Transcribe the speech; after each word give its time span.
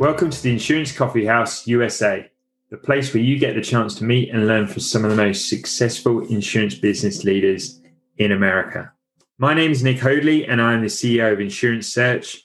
Welcome 0.00 0.30
to 0.30 0.42
the 0.42 0.50
Insurance 0.50 0.90
Coffee 0.90 1.24
House 1.24 1.68
USA, 1.68 2.28
the 2.68 2.76
place 2.76 3.14
where 3.14 3.22
you 3.22 3.38
get 3.38 3.54
the 3.54 3.62
chance 3.62 3.94
to 3.94 4.04
meet 4.04 4.28
and 4.28 4.48
learn 4.48 4.66
from 4.66 4.80
some 4.80 5.04
of 5.04 5.10
the 5.10 5.16
most 5.16 5.48
successful 5.48 6.26
insurance 6.26 6.74
business 6.74 7.22
leaders 7.22 7.80
in 8.18 8.32
America. 8.32 8.92
My 9.38 9.54
name 9.54 9.70
is 9.70 9.84
Nick 9.84 10.00
Hoadley, 10.00 10.46
and 10.46 10.60
I 10.60 10.72
am 10.72 10.80
the 10.80 10.88
CEO 10.88 11.32
of 11.32 11.38
Insurance 11.38 11.86
Search. 11.86 12.42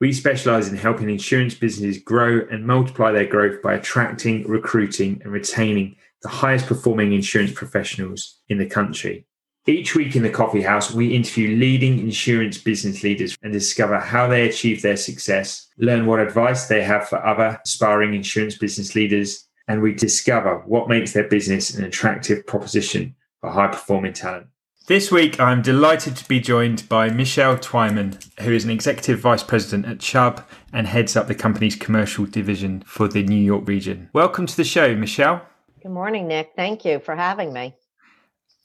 We 0.00 0.12
specialize 0.12 0.68
in 0.68 0.76
helping 0.76 1.10
insurance 1.10 1.56
businesses 1.56 2.00
grow 2.00 2.46
and 2.48 2.64
multiply 2.64 3.10
their 3.10 3.26
growth 3.26 3.60
by 3.62 3.74
attracting, 3.74 4.46
recruiting, 4.46 5.20
and 5.24 5.32
retaining 5.32 5.96
the 6.22 6.28
highest 6.28 6.66
performing 6.66 7.12
insurance 7.12 7.52
professionals 7.52 8.38
in 8.48 8.58
the 8.58 8.66
country. 8.66 9.26
Each 9.64 9.94
week 9.94 10.16
in 10.16 10.24
the 10.24 10.30
coffee 10.30 10.62
house, 10.62 10.92
we 10.92 11.14
interview 11.14 11.56
leading 11.56 12.00
insurance 12.00 12.58
business 12.58 13.04
leaders 13.04 13.36
and 13.44 13.52
discover 13.52 14.00
how 14.00 14.26
they 14.26 14.48
achieve 14.48 14.82
their 14.82 14.96
success, 14.96 15.68
learn 15.78 16.04
what 16.04 16.18
advice 16.18 16.66
they 16.66 16.82
have 16.82 17.08
for 17.08 17.24
other 17.24 17.60
aspiring 17.64 18.12
insurance 18.12 18.58
business 18.58 18.96
leaders, 18.96 19.46
and 19.68 19.80
we 19.80 19.94
discover 19.94 20.58
what 20.66 20.88
makes 20.88 21.12
their 21.12 21.28
business 21.28 21.72
an 21.76 21.84
attractive 21.84 22.44
proposition 22.44 23.14
for 23.40 23.50
high 23.50 23.68
performing 23.68 24.12
talent. 24.12 24.48
This 24.88 25.12
week, 25.12 25.38
I'm 25.38 25.62
delighted 25.62 26.16
to 26.16 26.26
be 26.26 26.40
joined 26.40 26.88
by 26.88 27.08
Michele 27.10 27.56
Twyman, 27.56 28.20
who 28.40 28.50
is 28.50 28.64
an 28.64 28.70
executive 28.70 29.20
vice 29.20 29.44
president 29.44 29.86
at 29.86 30.00
Chubb 30.00 30.44
and 30.72 30.88
heads 30.88 31.14
up 31.14 31.28
the 31.28 31.36
company's 31.36 31.76
commercial 31.76 32.26
division 32.26 32.82
for 32.84 33.06
the 33.06 33.22
New 33.22 33.36
York 33.36 33.68
region. 33.68 34.10
Welcome 34.12 34.46
to 34.46 34.56
the 34.56 34.64
show, 34.64 34.96
Michele. 34.96 35.46
Good 35.80 35.92
morning, 35.92 36.26
Nick. 36.26 36.54
Thank 36.56 36.84
you 36.84 36.98
for 36.98 37.14
having 37.14 37.52
me. 37.52 37.76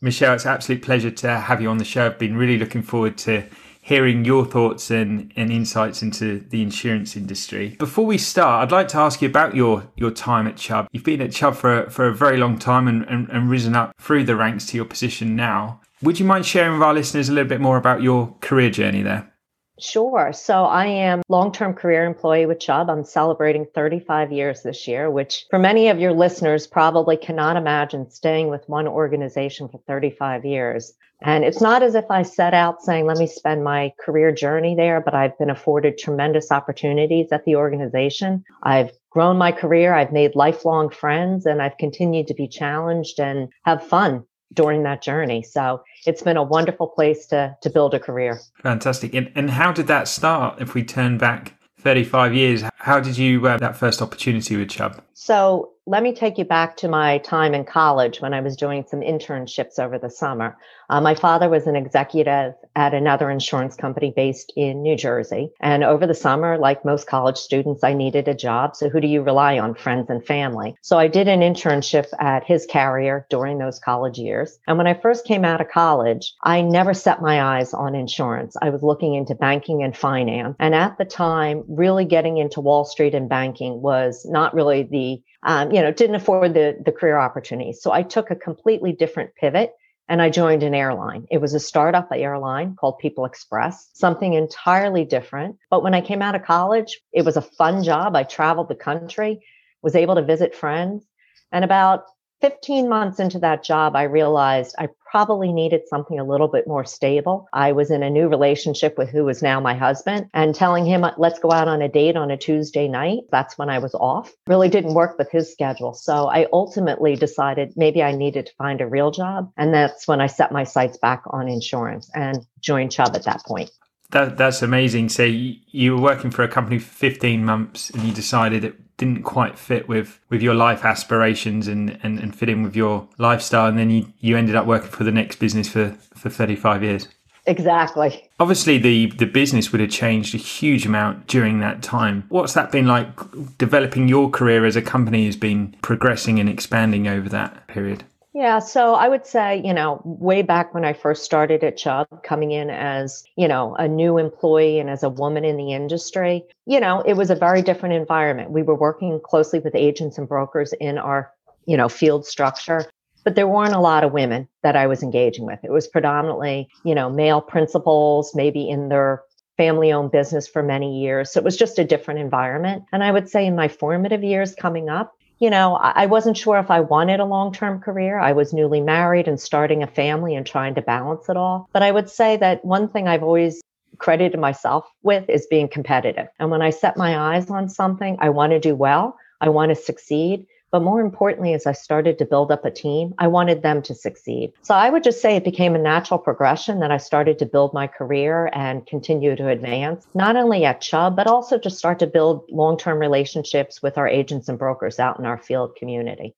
Michele, 0.02 0.36
it's 0.36 0.46
an 0.46 0.52
absolute 0.52 0.82
pleasure 0.84 1.10
to 1.10 1.40
have 1.40 1.62
you 1.62 1.70
on 1.70 1.78
the 1.78 1.86
show. 1.86 2.06
I've 2.06 2.20
been 2.20 2.38
really 2.38 2.58
looking 2.58 2.84
forward 2.84 3.18
to 3.20 3.46
hearing 3.82 4.26
your 4.26 4.46
thoughts 4.46 4.92
and, 4.92 5.32
and 5.36 5.52
insights 5.52 6.02
into 6.02 6.42
the 6.50 6.62
insurance 6.62 7.16
industry. 7.16 7.76
Before 7.80 8.06
we 8.06 8.18
start, 8.18 8.64
I'd 8.64 8.72
like 8.72 8.90
to 8.90 8.98
ask 8.98 9.22
you 9.22 9.30
about 9.30 9.56
your, 9.56 9.90
your 9.96 10.12
time 10.12 10.46
at 10.46 10.58
Chubb. 10.58 10.88
You've 10.92 11.06
been 11.06 11.22
at 11.22 11.32
Chubb 11.32 11.56
for, 11.56 11.90
for 11.90 12.08
a 12.08 12.14
very 12.14 12.38
long 12.38 12.60
time 12.60 12.88
and, 12.88 13.06
and, 13.06 13.30
and 13.30 13.50
risen 13.50 13.76
up 13.76 13.94
through 13.98 14.26
the 14.26 14.36
ranks 14.36 14.66
to 14.68 14.76
your 14.78 14.86
position 14.86 15.36
now. 15.36 15.80
Would 16.04 16.20
you 16.20 16.26
mind 16.26 16.46
sharing 16.46 16.74
with 16.74 16.84
our 16.84 16.94
listeners 16.94 17.30
a 17.30 17.34
little 17.34 17.50
bit 17.50 17.62
more 17.62 17.78
about 17.78 18.04
your 18.04 18.36
career 18.42 18.70
journey 18.70 19.02
there? 19.02 19.32
Sure. 19.80 20.34
So 20.34 20.64
I 20.64 20.88
am 20.88 21.22
long-term 21.30 21.76
career 21.76 22.06
employee 22.06 22.48
with 22.48 22.60
Chubb. 22.60 22.90
I'm 22.90 23.04
celebrating 23.04 23.68
35 23.76 24.32
years 24.32 24.64
this 24.64 24.88
year, 24.88 25.12
which 25.12 25.46
for 25.52 25.60
many 25.60 25.90
of 25.90 26.00
your 26.00 26.14
listeners 26.14 26.66
probably 26.66 27.16
cannot 27.16 27.58
imagine 27.58 28.10
staying 28.10 28.50
with 28.50 28.68
one 28.68 28.88
organization 28.88 29.70
for 29.70 29.80
35 29.88 30.46
years. 30.46 30.94
And 31.22 31.44
it's 31.44 31.62
not 31.62 31.84
as 31.84 31.96
if 31.96 32.06
I 32.10 32.24
set 32.24 32.54
out 32.54 32.82
saying, 32.82 33.06
let 33.06 33.18
me 33.18 33.28
spend 33.28 33.64
my 33.64 33.92
career 34.00 34.32
journey 34.32 34.76
there, 34.76 35.02
but 35.02 35.16
I've 35.16 35.38
been 35.38 35.50
afforded 35.50 35.98
tremendous 35.98 36.52
opportunities 36.52 37.32
at 37.32 37.44
the 37.46 37.56
organization. 37.56 38.44
I've 38.64 38.92
grown 39.12 39.38
my 39.38 39.52
career. 39.52 39.94
I've 39.94 40.12
made 40.12 40.36
lifelong 40.36 40.90
friends 40.90 41.46
and 41.46 41.62
I've 41.62 41.78
continued 41.78 42.28
to 42.28 42.36
be 42.36 42.48
challenged 42.48 43.20
and 43.20 43.50
have 43.66 43.88
fun 43.88 44.26
during 44.54 44.84
that 44.84 45.02
journey. 45.02 45.44
So 45.44 45.84
it's 46.06 46.22
been 46.22 46.38
a 46.38 46.44
wonderful 46.44 46.88
place 46.88 47.26
to 47.28 47.56
to 47.62 47.70
build 47.70 47.94
a 47.94 48.00
career. 48.00 48.40
Fantastic. 48.62 49.14
And, 49.14 49.32
and 49.36 49.50
how 49.50 49.72
did 49.72 49.88
that 49.88 50.08
start? 50.08 50.62
If 50.62 50.74
we 50.74 50.84
turn 50.84 51.18
back 51.18 51.54
35 51.80 52.34
years, 52.34 52.64
how 52.78 53.00
did 53.00 53.18
you 53.18 53.46
uh, 53.48 53.58
that 53.58 53.76
first 53.76 54.02
opportunity 54.02 54.56
with 54.58 54.70
Chubb? 54.70 55.02
So 55.14 55.72
let 55.88 56.04
me 56.04 56.14
take 56.14 56.38
you 56.38 56.44
back 56.44 56.76
to 56.76 56.90
my 56.90 57.18
time 57.20 57.54
in 57.54 57.64
college 57.64 58.20
when 58.20 58.34
I 58.34 58.42
was 58.42 58.58
doing 58.58 58.84
some 58.86 59.00
internships 59.00 59.80
over 59.80 59.98
the 59.98 60.10
summer. 60.10 60.58
Uh, 60.90 61.00
my 61.00 61.16
father 61.16 61.50
was 61.50 61.66
an 61.66 61.78
executive 61.78 62.54
at 62.76 62.94
another 62.94 63.30
insurance 63.30 63.76
company 63.76 64.12
based 64.14 64.52
in 64.58 64.82
New 64.82 64.98
Jersey. 64.98 65.50
And 65.62 65.86
over 65.86 66.06
the 66.06 66.14
summer, 66.14 66.58
like 66.58 66.84
most 66.84 67.08
college 67.08 67.38
students, 67.38 67.86
I 67.86 67.94
needed 67.94 68.28
a 68.28 68.34
job. 68.34 68.76
So 68.76 68.90
who 68.90 69.00
do 69.00 69.08
you 69.08 69.22
rely 69.22 69.60
on? 69.60 69.76
Friends 69.76 70.10
and 70.10 70.26
family. 70.26 70.76
So 70.82 70.98
I 70.98 71.08
did 71.08 71.30
an 71.30 71.40
internship 71.40 72.08
at 72.20 72.44
his 72.44 72.66
carrier 72.66 73.26
during 73.30 73.58
those 73.58 73.80
college 73.80 74.18
years. 74.18 74.60
And 74.68 74.78
when 74.78 74.88
I 74.88 74.94
first 74.94 75.26
came 75.26 75.46
out 75.46 75.62
of 75.62 75.70
college, 75.70 76.34
I 76.44 76.62
never 76.62 76.94
set 76.94 77.22
my 77.22 77.42
eyes 77.42 77.74
on 77.74 77.96
insurance. 77.96 78.58
I 78.62 78.72
was 78.72 78.84
looking 78.84 79.16
into 79.16 79.36
banking 79.36 79.84
and 79.84 79.96
finance. 79.96 80.58
And 80.60 80.76
at 80.76 80.98
the 80.98 81.06
time, 81.06 81.64
really 81.70 82.04
getting 82.04 82.38
into 82.38 82.60
Wall 82.60 82.84
Street 82.84 83.16
and 83.16 83.30
banking 83.30 83.82
was 83.82 84.26
not 84.30 84.54
really 84.54 84.84
the 84.84 85.22
um, 85.48 85.72
you 85.72 85.82
know, 85.82 85.92
didn't 85.92 86.16
afford 86.16 86.54
the 86.54 86.78
the 86.86 86.92
career 86.92 87.18
opportunities. 87.18 87.82
So 87.82 87.92
I 87.92 88.04
took 88.04 88.30
a 88.30 88.36
completely 88.36 88.92
different 88.92 89.34
pivot 89.36 89.72
and 90.10 90.22
I 90.22 90.30
joined 90.30 90.62
an 90.62 90.76
airline. 90.76 91.26
It 91.32 91.40
was 91.40 91.54
a 91.54 91.60
startup 91.60 92.10
airline 92.14 92.76
called 92.76 93.00
People 93.00 93.26
Express, 93.26 93.90
something 93.94 94.34
entirely 94.34 95.06
different. 95.06 95.58
But 95.70 95.84
when 95.84 95.94
I 95.94 96.02
came 96.02 96.22
out 96.22 96.36
of 96.36 96.44
college, 96.44 97.00
it 97.14 97.26
was 97.26 97.38
a 97.38 97.42
fun 97.42 97.84
job. 97.84 98.16
I 98.16 98.24
traveled 98.24 98.68
the 98.68 98.76
country, 98.76 99.42
was 99.82 99.96
able 99.96 100.16
to 100.16 100.22
visit 100.22 100.54
friends. 100.54 101.06
And 101.52 101.64
about 101.64 102.04
15 102.42 102.88
months 102.88 103.20
into 103.20 103.40
that 103.40 103.64
job, 103.64 103.96
I 103.96 104.04
realized 104.04 104.76
I 104.78 104.90
probably 105.10 105.52
needed 105.52 105.88
something 105.88 106.20
a 106.20 106.24
little 106.24 106.48
bit 106.48 106.68
more 106.68 106.86
stable. 106.86 107.48
I 107.54 107.72
was 107.72 107.92
in 107.92 108.04
a 108.04 108.10
new 108.10 108.28
relationship 108.28 108.98
with 108.98 109.10
who 109.10 109.28
is 109.30 109.42
now 109.42 109.60
my 109.60 109.76
husband 109.76 110.30
and 110.34 110.54
telling 110.54 110.86
him, 110.86 111.06
let's 111.18 111.40
go 111.40 111.52
out 111.52 111.68
on 111.68 111.82
a 111.82 111.90
date 111.90 112.16
on 112.16 112.32
a 112.32 112.38
Tuesday 112.38 112.88
night. 112.88 113.20
That's 113.32 113.58
when 113.58 113.70
I 113.70 113.80
was 113.80 113.94
off. 113.96 114.34
Really 114.48 114.70
didn't 114.70 114.94
work 114.94 115.18
with 115.18 115.32
his 115.32 115.52
schedule. 115.52 115.94
So 115.94 116.28
I 116.28 116.48
ultimately 116.52 117.16
decided 117.16 117.74
maybe 117.76 118.04
I 118.04 118.12
needed 118.12 118.48
to 118.48 118.54
find 118.58 118.82
a 118.82 118.88
real 118.88 119.12
job. 119.12 119.52
And 119.58 119.74
that's 119.74 120.08
when 120.08 120.22
I 120.22 120.28
set 120.28 120.52
my 120.52 120.64
sights 120.64 120.98
back 120.98 121.24
on 121.28 121.48
insurance 121.48 122.10
and 122.14 122.46
joined 122.60 122.92
Chubb 122.92 123.16
at 123.16 123.24
that 123.24 123.44
point. 123.46 123.72
That, 124.12 124.38
that's 124.38 124.62
amazing. 124.62 125.10
So 125.10 125.24
you 125.24 125.96
were 125.96 126.02
working 126.02 126.32
for 126.32 126.44
a 126.44 126.48
company 126.48 126.80
for 126.80 126.94
15 126.94 127.44
months 127.44 127.90
and 127.90 128.04
you 128.04 128.14
decided 128.14 128.64
it 128.64 128.76
didn't 128.98 129.24
quite 129.24 129.58
fit 129.58 129.88
with 129.88 130.20
with 130.30 130.42
your 130.42 130.56
life 130.56 130.84
aspirations 130.84 131.68
and, 131.68 132.00
and, 132.04 132.20
and 132.20 132.36
fit 132.36 132.50
in 132.50 132.64
with 132.64 132.76
your 132.76 133.08
lifestyle 133.18 133.68
and 133.68 133.78
then 133.78 133.90
you, 133.90 134.12
you 134.20 134.36
ended 134.36 134.56
up 134.56 134.66
working 134.66 134.90
for 134.90 135.04
the 135.04 135.12
next 135.12 135.38
business 135.38 135.70
for, 135.70 135.92
for 136.16 136.30
35 136.30 136.84
years. 136.84 137.08
Exactly. 137.46 138.30
Obviously 138.40 138.78
the 138.78 139.12
the 139.12 139.26
business 139.26 139.72
would 139.72 139.80
have 139.80 139.92
changed 139.92 140.36
a 140.36 140.38
huge 140.38 140.86
amount 140.86 141.28
during 141.28 141.60
that 141.60 141.82
time. 141.82 142.26
What's 142.30 142.54
that 142.54 142.72
been 142.72 142.88
like 142.88 143.10
developing 143.58 144.08
your 144.10 144.30
career 144.30 144.66
as 144.66 144.76
a 144.76 144.82
company 144.82 145.26
has 145.26 145.38
been 145.38 145.76
progressing 145.82 146.40
and 146.40 146.50
expanding 146.50 147.08
over 147.08 147.30
that 147.30 147.68
period 147.68 148.04
yeah, 148.38 148.60
so 148.60 148.94
I 148.94 149.10
would 149.10 149.26
say, 149.26 149.64
you 149.66 149.74
know, 149.74 150.00
way 150.06 150.44
back 150.44 150.72
when 150.72 150.86
I 150.86 150.94
first 150.94 151.24
started 151.24 151.64
at 151.64 151.76
Chubb, 151.76 152.22
coming 152.24 152.52
in 152.52 152.70
as, 152.70 153.24
you 153.36 153.48
know, 153.48 153.74
a 153.74 153.88
new 153.88 154.20
employee 154.20 154.78
and 154.78 154.92
as 154.92 155.02
a 155.02 155.10
woman 155.10 155.44
in 155.44 155.58
the 155.58 155.74
industry, 155.74 156.44
you 156.68 156.80
know, 156.80 157.02
it 157.02 157.16
was 157.16 157.32
a 157.32 157.36
very 157.36 157.64
different 157.64 157.96
environment. 157.96 158.52
We 158.52 158.62
were 158.62 158.76
working 158.76 159.20
closely 159.26 159.58
with 159.58 159.74
agents 159.74 160.20
and 160.20 160.30
brokers 160.30 160.72
in 160.74 161.00
our, 161.00 161.32
you 161.66 161.76
know, 161.76 161.90
field 161.90 162.28
structure, 162.28 162.86
but 163.24 163.34
there 163.34 163.48
weren't 163.48 163.74
a 163.74 163.80
lot 163.80 164.04
of 164.04 164.12
women 164.12 164.48
that 164.62 164.76
I 164.76 164.86
was 164.86 165.02
engaging 165.02 165.48
with. 165.48 165.58
It 165.64 165.72
was 165.72 165.88
predominantly, 165.88 166.70
you 166.86 166.94
know, 166.94 167.10
male 167.10 167.42
principals, 167.42 168.36
maybe 168.36 168.70
in 168.70 168.90
their 168.90 169.24
family 169.58 169.92
owned 169.92 170.12
business 170.12 170.48
for 170.48 170.62
many 170.62 171.02
years. 171.02 171.32
So 171.32 171.40
it 171.40 171.44
was 171.44 171.58
just 171.58 171.80
a 171.80 171.84
different 171.84 172.20
environment. 172.20 172.84
And 172.92 173.04
I 173.04 173.12
would 173.12 173.30
say 173.30 173.48
in 173.48 173.56
my 173.56 173.68
formative 173.68 174.24
years 174.24 174.54
coming 174.54 174.90
up, 174.90 175.16
you 175.40 175.50
know, 175.50 175.76
I 175.76 176.08
wasn't 176.08 176.38
sure 176.38 176.58
if 176.58 176.72
I 176.72 176.80
wanted 176.80 177.20
a 177.20 177.26
long 177.26 177.54
term 177.54 177.80
career. 177.80 178.20
I 178.20 178.34
was 178.34 178.54
newly 178.54 178.82
married 178.82 179.28
and 179.28 179.40
starting 179.40 179.84
a 179.84 179.88
family 179.88 180.36
and 180.36 180.46
trying 180.46 180.76
to 180.76 180.82
balance 180.82 181.30
it 181.30 181.38
all. 181.38 181.70
But 181.74 181.84
I 181.84 181.92
would 181.92 182.10
say 182.10 182.38
that 182.38 182.66
one 182.66 182.88
thing 182.88 183.08
I've 183.08 183.24
always 183.24 183.62
credited 184.00 184.40
myself 184.40 184.86
with 185.04 185.30
is 185.30 185.48
being 185.48 185.68
competitive. 185.68 186.28
And 186.40 186.50
when 186.50 186.62
I 186.62 186.72
set 186.72 186.98
my 186.98 187.18
eyes 187.18 187.50
on 187.50 187.70
something, 187.70 188.18
I 188.20 188.30
want 188.30 188.52
to 188.52 188.60
do 188.60 188.76
well, 188.76 189.18
I 189.42 189.50
want 189.50 189.70
to 189.70 189.76
succeed. 189.76 190.48
But 190.72 190.82
more 190.82 191.00
importantly, 191.00 191.54
as 191.54 191.66
I 191.66 191.72
started 191.72 192.18
to 192.20 192.26
build 192.26 192.52
up 192.52 192.66
a 192.66 192.72
team, 192.72 193.14
I 193.18 193.28
wanted 193.28 193.62
them 193.62 193.82
to 193.84 193.96
succeed. 193.96 194.54
So 194.62 194.74
I 194.74 194.90
would 194.90 195.04
just 195.04 195.22
say 195.22 195.36
it 195.36 195.44
became 195.44 195.76
a 195.76 195.80
natural 195.80 196.20
progression 196.20 196.80
that 196.82 196.92
I 196.92 196.98
started 196.98 197.40
to 197.40 197.46
build 197.46 197.74
my 197.74 197.88
career 197.88 198.50
and 198.54 198.86
continue 198.86 199.36
to 199.36 199.48
advance, 199.48 200.08
not 200.14 200.36
only 200.36 200.66
at 200.66 200.82
Chubb, 200.82 201.16
but 201.16 201.28
also 201.28 201.58
to 201.58 201.70
start 201.70 202.00
to 202.00 202.08
build 202.08 202.44
long 202.50 202.78
term 202.78 203.00
relationships 203.00 203.82
with 203.82 203.98
our 203.98 204.08
agents 204.08 204.50
and 204.50 204.60
brokers 204.60 205.00
out 205.00 205.20
in 205.20 205.26
our 205.26 205.38
field 205.38 205.76
community. 205.76 206.36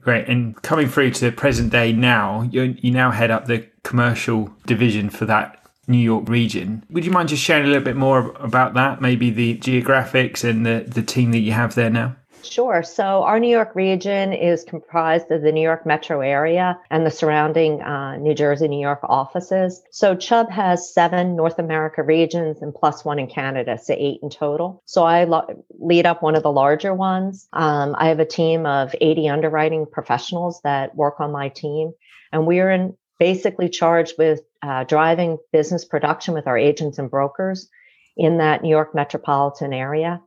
Great. 0.00 0.28
And 0.28 0.60
coming 0.62 0.88
through 0.88 1.10
to 1.12 1.24
the 1.24 1.32
present 1.32 1.72
day 1.72 1.92
now, 1.92 2.42
you, 2.50 2.76
you 2.78 2.90
now 2.90 3.10
head 3.10 3.30
up 3.30 3.46
the 3.46 3.66
commercial 3.82 4.50
division 4.66 5.10
for 5.10 5.24
that 5.26 5.62
New 5.88 5.98
York 5.98 6.28
region. 6.28 6.84
Would 6.90 7.04
you 7.04 7.10
mind 7.10 7.28
just 7.28 7.42
sharing 7.42 7.64
a 7.64 7.68
little 7.68 7.84
bit 7.84 7.96
more 7.96 8.34
about 8.40 8.74
that? 8.74 9.00
Maybe 9.00 9.30
the 9.30 9.58
geographics 9.58 10.44
and 10.48 10.66
the, 10.66 10.84
the 10.86 11.02
team 11.02 11.30
that 11.32 11.40
you 11.40 11.52
have 11.52 11.74
there 11.74 11.90
now? 11.90 12.16
Sure. 12.42 12.82
So, 12.82 13.24
our 13.24 13.40
New 13.40 13.50
York 13.50 13.74
region 13.74 14.32
is 14.32 14.64
comprised 14.64 15.30
of 15.30 15.42
the 15.42 15.52
New 15.52 15.62
York 15.62 15.84
metro 15.84 16.20
area 16.20 16.78
and 16.90 17.04
the 17.04 17.10
surrounding 17.10 17.82
uh, 17.82 18.16
New 18.16 18.34
Jersey, 18.34 18.68
New 18.68 18.80
York 18.80 19.00
offices. 19.02 19.82
So, 19.90 20.14
Chubb 20.14 20.50
has 20.50 20.92
seven 20.92 21.36
North 21.36 21.58
America 21.58 22.02
regions 22.02 22.62
and 22.62 22.74
plus 22.74 23.04
one 23.04 23.18
in 23.18 23.26
Canada, 23.26 23.78
so 23.82 23.94
eight 23.96 24.20
in 24.22 24.30
total. 24.30 24.82
So, 24.86 25.02
I 25.02 25.24
lo- 25.24 25.64
lead 25.78 26.06
up 26.06 26.22
one 26.22 26.36
of 26.36 26.42
the 26.42 26.52
larger 26.52 26.94
ones. 26.94 27.48
Um, 27.52 27.94
I 27.98 28.08
have 28.08 28.20
a 28.20 28.24
team 28.24 28.64
of 28.64 28.94
80 29.00 29.28
underwriting 29.28 29.86
professionals 29.90 30.60
that 30.62 30.94
work 30.94 31.20
on 31.20 31.32
my 31.32 31.48
team, 31.48 31.92
and 32.32 32.46
we 32.46 32.60
are 32.60 32.70
in 32.70 32.96
basically 33.18 33.68
charged 33.68 34.14
with 34.18 34.40
uh, 34.62 34.84
driving 34.84 35.38
business 35.52 35.84
production 35.84 36.34
with 36.34 36.46
our 36.46 36.58
agents 36.58 36.98
and 36.98 37.10
brokers 37.10 37.68
in 38.16 38.38
that 38.38 38.62
New 38.62 38.68
York 38.68 38.94
metropolitan 38.94 39.72
area 39.72 40.20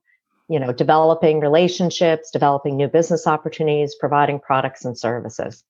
you 0.50 0.60
know, 0.60 0.74
developing 0.74 1.40
relationships, 1.40 2.32
developing 2.32 2.76
new 2.76 2.88
business 2.88 3.28
opportunities, 3.28 3.96
providing 3.96 4.40
products 4.40 4.84
and 4.84 4.98
services. 4.98 5.64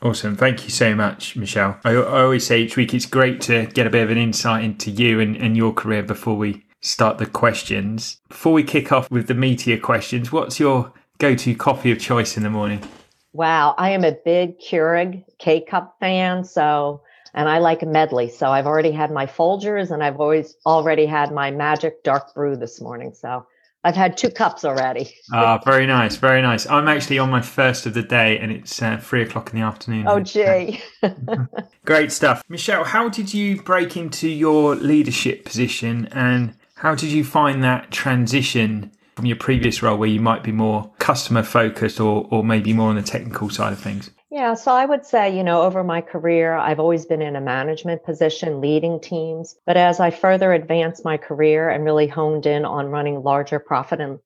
Awesome. 0.00 0.36
Thank 0.36 0.64
you 0.64 0.70
so 0.70 0.94
much, 0.94 1.34
Michele. 1.34 1.76
I, 1.82 1.92
I, 1.92 2.22
always 2.22 2.46
say 2.46 2.60
each 2.60 2.76
week 2.76 2.94
it's 2.94 3.06
great 3.06 3.40
to 3.42 3.66
get 3.66 3.86
a 3.86 3.90
bit 3.90 4.04
of 4.04 4.10
an 4.10 4.18
insight 4.18 4.62
into 4.62 4.92
you 4.92 5.18
and, 5.18 5.34
and 5.36 5.56
your 5.56 5.72
career 5.72 6.04
before 6.04 6.36
we 6.36 6.64
start 6.82 7.18
the 7.18 7.26
questions. 7.26 8.20
Before 8.28 8.52
we 8.52 8.62
kick 8.62 8.92
off 8.92 9.10
with 9.10 9.26
the 9.26 9.34
meatier 9.34 9.80
questions, 9.80 10.30
what's 10.30 10.60
your 10.60 10.92
go 11.18 11.34
to 11.34 11.54
coffee 11.56 11.90
of 11.90 11.98
choice 11.98 12.36
in 12.36 12.44
the 12.44 12.50
morning? 12.50 12.80
Wow. 13.32 13.74
I 13.76 13.90
am 13.90 14.04
a 14.04 14.12
big 14.12 14.60
Keurig 14.60 15.24
K 15.38 15.62
Cup 15.62 15.96
fan. 15.98 16.44
So, 16.44 17.02
and 17.34 17.48
I 17.48 17.58
like 17.58 17.82
a 17.82 17.86
medley. 17.86 18.28
So 18.28 18.50
I've 18.50 18.66
already 18.66 18.92
had 18.92 19.10
my 19.10 19.26
Folgers 19.26 19.90
and 19.90 20.04
I've 20.04 20.20
always 20.20 20.54
already 20.64 21.06
had 21.06 21.32
my 21.32 21.50
magic 21.50 22.04
dark 22.04 22.34
brew 22.34 22.56
this 22.56 22.80
morning. 22.80 23.14
So 23.14 23.46
I've 23.84 23.94
had 23.94 24.16
two 24.16 24.30
cups 24.30 24.64
already. 24.64 25.14
Ah, 25.32 25.60
very 25.64 25.86
nice, 25.86 26.16
very 26.16 26.42
nice. 26.42 26.66
I'm 26.66 26.88
actually 26.88 27.18
on 27.18 27.30
my 27.30 27.40
first 27.40 27.86
of 27.86 27.94
the 27.94 28.02
day, 28.02 28.38
and 28.38 28.50
it's 28.50 28.82
uh, 28.82 28.98
three 28.98 29.22
o'clock 29.22 29.52
in 29.52 29.60
the 29.60 29.64
afternoon. 29.64 30.06
Oh, 30.08 30.20
gee. 30.20 30.82
Great 31.84 32.10
stuff, 32.10 32.42
Michele. 32.48 32.84
How 32.84 33.08
did 33.08 33.32
you 33.32 33.62
break 33.62 33.96
into 33.96 34.28
your 34.28 34.74
leadership 34.74 35.44
position, 35.44 36.08
and 36.10 36.54
how 36.76 36.94
did 36.94 37.10
you 37.10 37.24
find 37.24 37.62
that 37.62 37.92
transition 37.92 38.90
from 39.14 39.26
your 39.26 39.36
previous 39.36 39.82
role, 39.82 39.96
where 39.96 40.08
you 40.08 40.20
might 40.20 40.42
be 40.42 40.52
more 40.52 40.92
customer 40.98 41.44
focused, 41.44 42.00
or 42.00 42.26
or 42.32 42.42
maybe 42.42 42.72
more 42.72 42.90
on 42.90 42.96
the 42.96 43.02
technical 43.02 43.48
side 43.48 43.72
of 43.72 43.78
things? 43.78 44.10
Yeah, 44.30 44.54
so 44.54 44.72
I 44.72 44.84
would 44.84 45.06
say, 45.06 45.34
you 45.34 45.42
know, 45.42 45.62
over 45.62 45.82
my 45.82 46.02
career, 46.02 46.54
I've 46.54 46.80
always 46.80 47.06
been 47.06 47.22
in 47.22 47.34
a 47.34 47.40
management 47.40 48.04
position, 48.04 48.60
leading 48.60 49.00
teams. 49.00 49.56
But 49.64 49.78
as 49.78 50.00
I 50.00 50.10
further 50.10 50.52
advanced 50.52 51.02
my 51.04 51.16
career 51.16 51.70
and 51.70 51.82
really 51.82 52.06
honed 52.06 52.44
in 52.44 52.66
on 52.66 52.88
running 52.88 53.22
larger 53.22 53.58
profit 53.58 54.00
and 54.00 54.18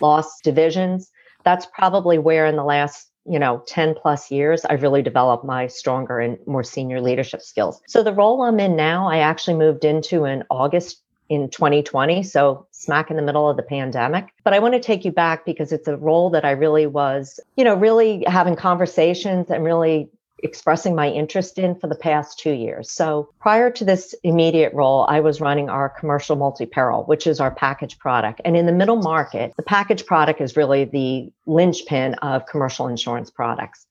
loss 0.00 0.40
divisions, 0.40 1.10
that's 1.44 1.66
probably 1.66 2.16
where 2.18 2.46
in 2.46 2.56
the 2.56 2.64
last, 2.64 3.10
you 3.26 3.38
know, 3.38 3.62
10 3.66 3.96
plus 4.00 4.30
years, 4.30 4.64
I've 4.64 4.82
really 4.82 5.02
developed 5.02 5.44
my 5.44 5.66
stronger 5.66 6.20
and 6.20 6.38
more 6.46 6.64
senior 6.64 7.02
leadership 7.02 7.42
skills. 7.42 7.82
So 7.86 8.02
the 8.02 8.14
role 8.14 8.40
I'm 8.40 8.60
in 8.60 8.76
now, 8.76 9.08
I 9.08 9.18
actually 9.18 9.56
moved 9.56 9.84
into 9.84 10.24
in 10.24 10.42
August 10.48 11.02
in 11.30 11.48
2020, 11.48 12.24
so 12.24 12.66
smack 12.72 13.08
in 13.08 13.16
the 13.16 13.22
middle 13.22 13.48
of 13.48 13.56
the 13.56 13.62
pandemic. 13.62 14.34
But 14.42 14.52
I 14.52 14.58
want 14.58 14.74
to 14.74 14.80
take 14.80 15.04
you 15.04 15.12
back 15.12 15.46
because 15.46 15.70
it's 15.70 15.86
a 15.86 15.96
role 15.96 16.28
that 16.30 16.44
I 16.44 16.50
really 16.50 16.86
was, 16.86 17.38
you 17.56 17.62
know, 17.62 17.76
really 17.76 18.24
having 18.26 18.56
conversations 18.56 19.48
and 19.48 19.64
really 19.64 20.10
expressing 20.42 20.96
my 20.96 21.08
interest 21.08 21.58
in 21.58 21.76
for 21.76 21.86
the 21.86 21.94
past 21.94 22.40
two 22.40 22.50
years. 22.50 22.90
So 22.90 23.28
prior 23.40 23.70
to 23.70 23.84
this 23.84 24.12
immediate 24.24 24.74
role, 24.74 25.06
I 25.08 25.20
was 25.20 25.40
running 25.40 25.68
our 25.68 25.88
commercial 25.88 26.34
multi 26.34 26.66
peril, 26.66 27.04
which 27.04 27.28
is 27.28 27.38
our 27.38 27.52
package 27.52 27.98
product. 27.98 28.40
And 28.44 28.56
in 28.56 28.66
the 28.66 28.72
middle 28.72 28.96
market, 28.96 29.52
the 29.56 29.62
package 29.62 30.06
product 30.06 30.40
is 30.40 30.56
really 30.56 30.84
the 30.84 31.32
linchpin 31.46 32.14
of 32.14 32.46
commercial 32.46 32.88
insurance 32.88 33.30
products. 33.30 33.86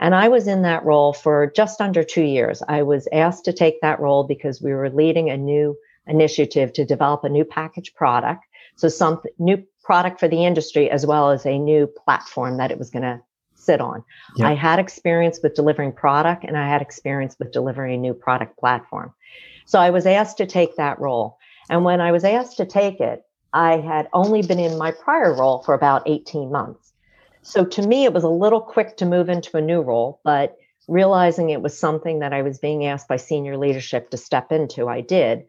And 0.00 0.14
I 0.14 0.28
was 0.28 0.48
in 0.48 0.62
that 0.62 0.84
role 0.84 1.14
for 1.14 1.50
just 1.56 1.80
under 1.80 2.04
two 2.04 2.24
years. 2.24 2.62
I 2.68 2.82
was 2.82 3.08
asked 3.10 3.46
to 3.46 3.54
take 3.54 3.80
that 3.80 4.00
role 4.00 4.24
because 4.24 4.60
we 4.60 4.74
were 4.74 4.90
leading 4.90 5.30
a 5.30 5.36
new 5.38 5.78
initiative 6.06 6.72
to 6.74 6.84
develop 6.84 7.24
a 7.24 7.28
new 7.28 7.44
package 7.44 7.94
product. 7.94 8.44
So 8.76 8.88
some 8.88 9.22
new 9.38 9.62
product 9.82 10.18
for 10.18 10.28
the 10.28 10.44
industry 10.44 10.90
as 10.90 11.06
well 11.06 11.30
as 11.30 11.46
a 11.46 11.58
new 11.58 11.86
platform 11.86 12.56
that 12.56 12.70
it 12.70 12.78
was 12.78 12.90
going 12.90 13.02
to 13.02 13.20
sit 13.54 13.80
on. 13.80 14.04
Yep. 14.36 14.48
I 14.48 14.54
had 14.54 14.78
experience 14.78 15.40
with 15.42 15.54
delivering 15.54 15.92
product 15.92 16.44
and 16.44 16.56
I 16.56 16.68
had 16.68 16.82
experience 16.82 17.36
with 17.38 17.52
delivering 17.52 17.94
a 17.94 17.98
new 17.98 18.14
product 18.14 18.58
platform. 18.58 19.12
So 19.66 19.78
I 19.78 19.90
was 19.90 20.06
asked 20.06 20.36
to 20.38 20.46
take 20.46 20.76
that 20.76 20.98
role. 21.00 21.38
And 21.70 21.84
when 21.84 22.00
I 22.00 22.12
was 22.12 22.24
asked 22.24 22.58
to 22.58 22.66
take 22.66 23.00
it, 23.00 23.24
I 23.52 23.78
had 23.78 24.08
only 24.12 24.42
been 24.42 24.58
in 24.58 24.76
my 24.76 24.90
prior 24.90 25.34
role 25.34 25.62
for 25.62 25.74
about 25.74 26.02
18 26.06 26.50
months. 26.50 26.92
So 27.42 27.64
to 27.64 27.86
me, 27.86 28.04
it 28.04 28.12
was 28.12 28.24
a 28.24 28.28
little 28.28 28.60
quick 28.60 28.96
to 28.98 29.06
move 29.06 29.28
into 29.28 29.56
a 29.56 29.62
new 29.62 29.80
role, 29.80 30.20
but 30.24 30.56
realizing 30.88 31.50
it 31.50 31.62
was 31.62 31.78
something 31.78 32.18
that 32.18 32.32
I 32.32 32.42
was 32.42 32.58
being 32.58 32.86
asked 32.86 33.08
by 33.08 33.16
senior 33.16 33.56
leadership 33.56 34.10
to 34.10 34.16
step 34.16 34.50
into, 34.52 34.88
I 34.88 35.00
did. 35.00 35.46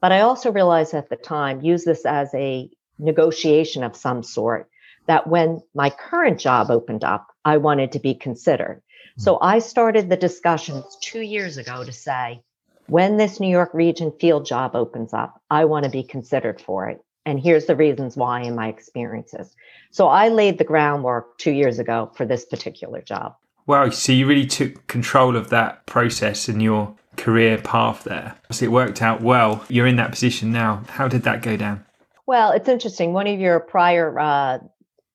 But 0.00 0.12
I 0.12 0.20
also 0.20 0.52
realized 0.52 0.94
at 0.94 1.10
the 1.10 1.16
time, 1.16 1.60
use 1.62 1.84
this 1.84 2.06
as 2.06 2.32
a 2.34 2.70
negotiation 2.98 3.82
of 3.82 3.96
some 3.96 4.22
sort, 4.22 4.68
that 5.06 5.26
when 5.26 5.60
my 5.74 5.90
current 5.90 6.38
job 6.38 6.70
opened 6.70 7.04
up, 7.04 7.28
I 7.44 7.56
wanted 7.56 7.92
to 7.92 7.98
be 7.98 8.14
considered. 8.14 8.82
Hmm. 9.16 9.22
So 9.22 9.38
I 9.40 9.58
started 9.58 10.08
the 10.08 10.16
discussions 10.16 10.84
two 11.00 11.22
years 11.22 11.56
ago 11.56 11.84
to 11.84 11.92
say, 11.92 12.42
when 12.86 13.16
this 13.16 13.38
New 13.38 13.50
York 13.50 13.70
region 13.74 14.12
field 14.18 14.46
job 14.46 14.74
opens 14.74 15.12
up, 15.12 15.40
I 15.50 15.66
want 15.66 15.84
to 15.84 15.90
be 15.90 16.02
considered 16.02 16.60
for 16.60 16.88
it. 16.88 17.04
And 17.26 17.38
here's 17.38 17.66
the 17.66 17.76
reasons 17.76 18.16
why 18.16 18.40
in 18.40 18.54
my 18.54 18.68
experiences. 18.68 19.54
So 19.90 20.08
I 20.08 20.28
laid 20.28 20.56
the 20.56 20.64
groundwork 20.64 21.36
two 21.36 21.50
years 21.50 21.78
ago 21.78 22.10
for 22.16 22.24
this 22.24 22.46
particular 22.46 23.02
job. 23.02 23.34
Wow. 23.66 23.90
So 23.90 24.12
you 24.12 24.26
really 24.26 24.46
took 24.46 24.86
control 24.86 25.36
of 25.36 25.50
that 25.50 25.84
process 25.84 26.48
and 26.48 26.62
your 26.62 26.94
career 27.18 27.58
path 27.58 28.04
there. 28.04 28.36
It 28.60 28.72
worked 28.72 29.02
out 29.02 29.20
well. 29.20 29.64
You're 29.68 29.86
in 29.86 29.96
that 29.96 30.10
position 30.10 30.52
now. 30.52 30.82
How 30.88 31.08
did 31.08 31.24
that 31.24 31.42
go 31.42 31.56
down? 31.56 31.84
Well, 32.26 32.52
it's 32.52 32.68
interesting. 32.68 33.12
One 33.12 33.26
of 33.26 33.40
your 33.40 33.60
prior 33.60 34.18
uh, 34.18 34.58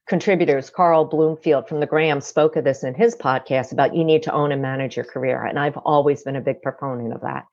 contributors, 0.07 0.69
Carl 0.69 1.05
Bloomfield 1.05 1.67
from 1.67 1.79
the 1.79 1.85
Graham, 1.85 2.21
spoke 2.21 2.55
of 2.55 2.63
this 2.63 2.83
in 2.83 2.93
his 2.93 3.15
podcast 3.15 3.71
about 3.71 3.95
you 3.95 4.03
need 4.03 4.23
to 4.23 4.33
own 4.33 4.51
and 4.51 4.61
manage 4.61 4.95
your 4.95 5.05
career. 5.05 5.43
And 5.43 5.57
I've 5.57 5.77
always 5.77 6.23
been 6.23 6.35
a 6.35 6.41
big 6.41 6.61
proponent 6.61 7.13
of 7.13 7.21
that. 7.21 7.45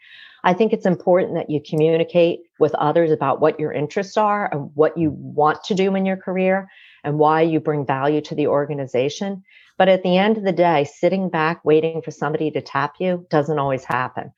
I 0.42 0.54
think 0.54 0.72
it's 0.72 0.86
important 0.86 1.34
that 1.34 1.50
you 1.50 1.60
communicate 1.60 2.40
with 2.58 2.74
others 2.74 3.10
about 3.10 3.40
what 3.40 3.60
your 3.60 3.72
interests 3.72 4.16
are 4.16 4.48
and 4.50 4.70
what 4.74 4.96
you 4.96 5.10
want 5.10 5.62
to 5.64 5.74
do 5.74 5.94
in 5.94 6.06
your 6.06 6.16
career 6.16 6.68
and 7.04 7.18
why 7.18 7.42
you 7.42 7.60
bring 7.60 7.86
value 7.86 8.20
to 8.22 8.34
the 8.34 8.46
organization. 8.46 9.42
But 9.80 9.88
at 9.88 10.02
the 10.02 10.18
end 10.18 10.36
of 10.36 10.44
the 10.44 10.52
day, 10.52 10.84
sitting 10.84 11.30
back 11.30 11.64
waiting 11.64 12.02
for 12.02 12.10
somebody 12.10 12.50
to 12.50 12.60
tap 12.60 12.96
you 12.98 13.26
doesn't 13.30 13.58
always 13.58 13.82
happen. 13.82 14.30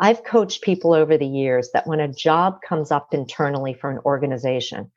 I've 0.00 0.24
coached 0.24 0.62
people 0.62 0.94
over 0.94 1.18
the 1.18 1.26
years 1.26 1.68
that 1.74 1.86
when 1.86 2.00
a 2.00 2.08
job 2.08 2.62
comes 2.66 2.90
up 2.90 3.12
internally 3.12 3.74
for 3.74 3.90
an 3.90 3.98
organization, 4.06 4.90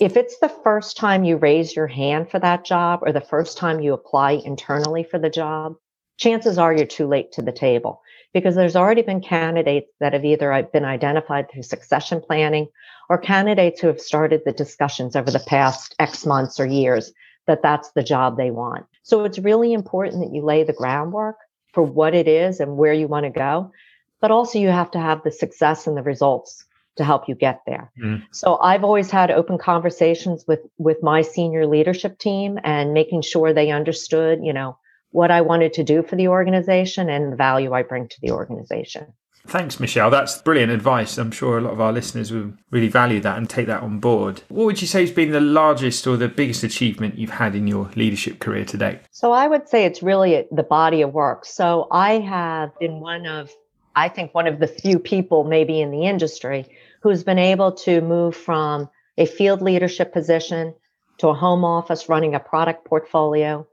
if 0.00 0.16
it's 0.16 0.38
the 0.38 0.48
first 0.48 0.96
time 0.96 1.24
you 1.24 1.36
raise 1.36 1.76
your 1.76 1.88
hand 1.88 2.30
for 2.30 2.38
that 2.38 2.64
job 2.64 3.00
or 3.02 3.12
the 3.12 3.20
first 3.20 3.58
time 3.58 3.80
you 3.80 3.92
apply 3.92 4.40
internally 4.46 5.02
for 5.02 5.18
the 5.18 5.28
job, 5.28 5.74
chances 6.16 6.56
are 6.56 6.72
you're 6.72 6.86
too 6.86 7.06
late 7.06 7.30
to 7.32 7.42
the 7.42 7.52
table 7.52 8.00
because 8.32 8.54
there's 8.54 8.76
already 8.76 9.02
been 9.02 9.20
candidates 9.20 9.92
that 10.00 10.14
have 10.14 10.24
either 10.24 10.66
been 10.72 10.86
identified 10.86 11.50
through 11.50 11.64
succession 11.64 12.22
planning 12.22 12.66
or 13.10 13.18
candidates 13.18 13.78
who 13.78 13.88
have 13.88 14.00
started 14.00 14.40
the 14.46 14.52
discussions 14.52 15.14
over 15.14 15.30
the 15.30 15.44
past 15.46 15.94
X 15.98 16.24
months 16.24 16.58
or 16.58 16.64
years 16.64 17.12
that 17.46 17.60
that's 17.62 17.90
the 17.90 18.02
job 18.02 18.38
they 18.38 18.50
want. 18.50 18.86
So 19.08 19.24
it's 19.24 19.38
really 19.38 19.72
important 19.72 20.22
that 20.22 20.34
you 20.34 20.44
lay 20.44 20.64
the 20.64 20.74
groundwork 20.74 21.36
for 21.72 21.82
what 21.82 22.14
it 22.14 22.28
is 22.28 22.60
and 22.60 22.76
where 22.76 22.92
you 22.92 23.08
want 23.08 23.24
to 23.24 23.30
go. 23.30 23.72
But 24.20 24.30
also, 24.30 24.58
you 24.58 24.68
have 24.68 24.90
to 24.90 24.98
have 24.98 25.22
the 25.22 25.32
success 25.32 25.86
and 25.86 25.96
the 25.96 26.02
results 26.02 26.66
to 26.96 27.04
help 27.04 27.26
you 27.26 27.34
get 27.34 27.62
there. 27.66 27.90
Mm. 28.02 28.24
So 28.32 28.58
I've 28.58 28.84
always 28.84 29.10
had 29.10 29.30
open 29.30 29.56
conversations 29.56 30.44
with 30.46 30.60
with 30.76 31.02
my 31.02 31.22
senior 31.22 31.66
leadership 31.66 32.18
team 32.18 32.58
and 32.64 32.92
making 32.92 33.22
sure 33.22 33.54
they 33.54 33.70
understood, 33.70 34.40
you 34.42 34.52
know, 34.52 34.76
what 35.10 35.30
I 35.30 35.40
wanted 35.40 35.72
to 35.74 35.84
do 35.84 36.02
for 36.02 36.16
the 36.16 36.28
organization 36.28 37.08
and 37.08 37.32
the 37.32 37.36
value 37.36 37.72
I 37.72 37.84
bring 37.84 38.08
to 38.08 38.20
the 38.20 38.32
organization. 38.32 39.14
Thanks, 39.46 39.80
Michele. 39.80 40.10
That's 40.10 40.42
brilliant 40.42 40.72
advice. 40.72 41.16
I'm 41.16 41.30
sure 41.30 41.58
a 41.58 41.60
lot 41.60 41.72
of 41.72 41.80
our 41.80 41.92
listeners 41.92 42.30
will 42.30 42.52
really 42.70 42.88
value 42.88 43.20
that 43.20 43.38
and 43.38 43.48
take 43.48 43.66
that 43.66 43.82
on 43.82 43.98
board. 43.98 44.42
What 44.48 44.66
would 44.66 44.80
you 44.80 44.86
say 44.86 45.00
has 45.00 45.10
been 45.10 45.32
the 45.32 45.40
largest 45.40 46.06
or 46.06 46.16
the 46.16 46.28
biggest 46.28 46.62
achievement 46.64 47.18
you've 47.18 47.30
had 47.30 47.54
in 47.54 47.66
your 47.66 47.90
leadership 47.96 48.40
career 48.40 48.64
to 48.66 48.76
date? 48.76 49.00
So 49.10 49.32
I 49.32 49.46
would 49.46 49.68
say 49.68 49.84
it's 49.84 50.02
really 50.02 50.46
the 50.52 50.62
body 50.62 51.02
of 51.02 51.14
work. 51.14 51.46
So 51.46 51.88
I 51.90 52.18
have 52.18 52.78
been 52.78 53.00
one 53.00 53.26
of, 53.26 53.50
I 53.96 54.08
think, 54.08 54.34
one 54.34 54.46
of 54.46 54.58
the 54.58 54.68
few 54.68 54.98
people 54.98 55.44
maybe 55.44 55.80
in 55.80 55.90
the 55.90 56.04
industry 56.04 56.66
who's 57.02 57.24
been 57.24 57.38
able 57.38 57.72
to 57.72 58.00
move 58.00 58.36
from 58.36 58.90
a 59.16 59.24
field 59.26 59.62
leadership 59.62 60.12
position 60.12 60.74
to 61.18 61.28
a 61.28 61.34
home 61.34 61.64
office 61.64 62.08
running 62.08 62.34
a 62.34 62.40
product 62.40 62.84
portfolio 62.84 63.66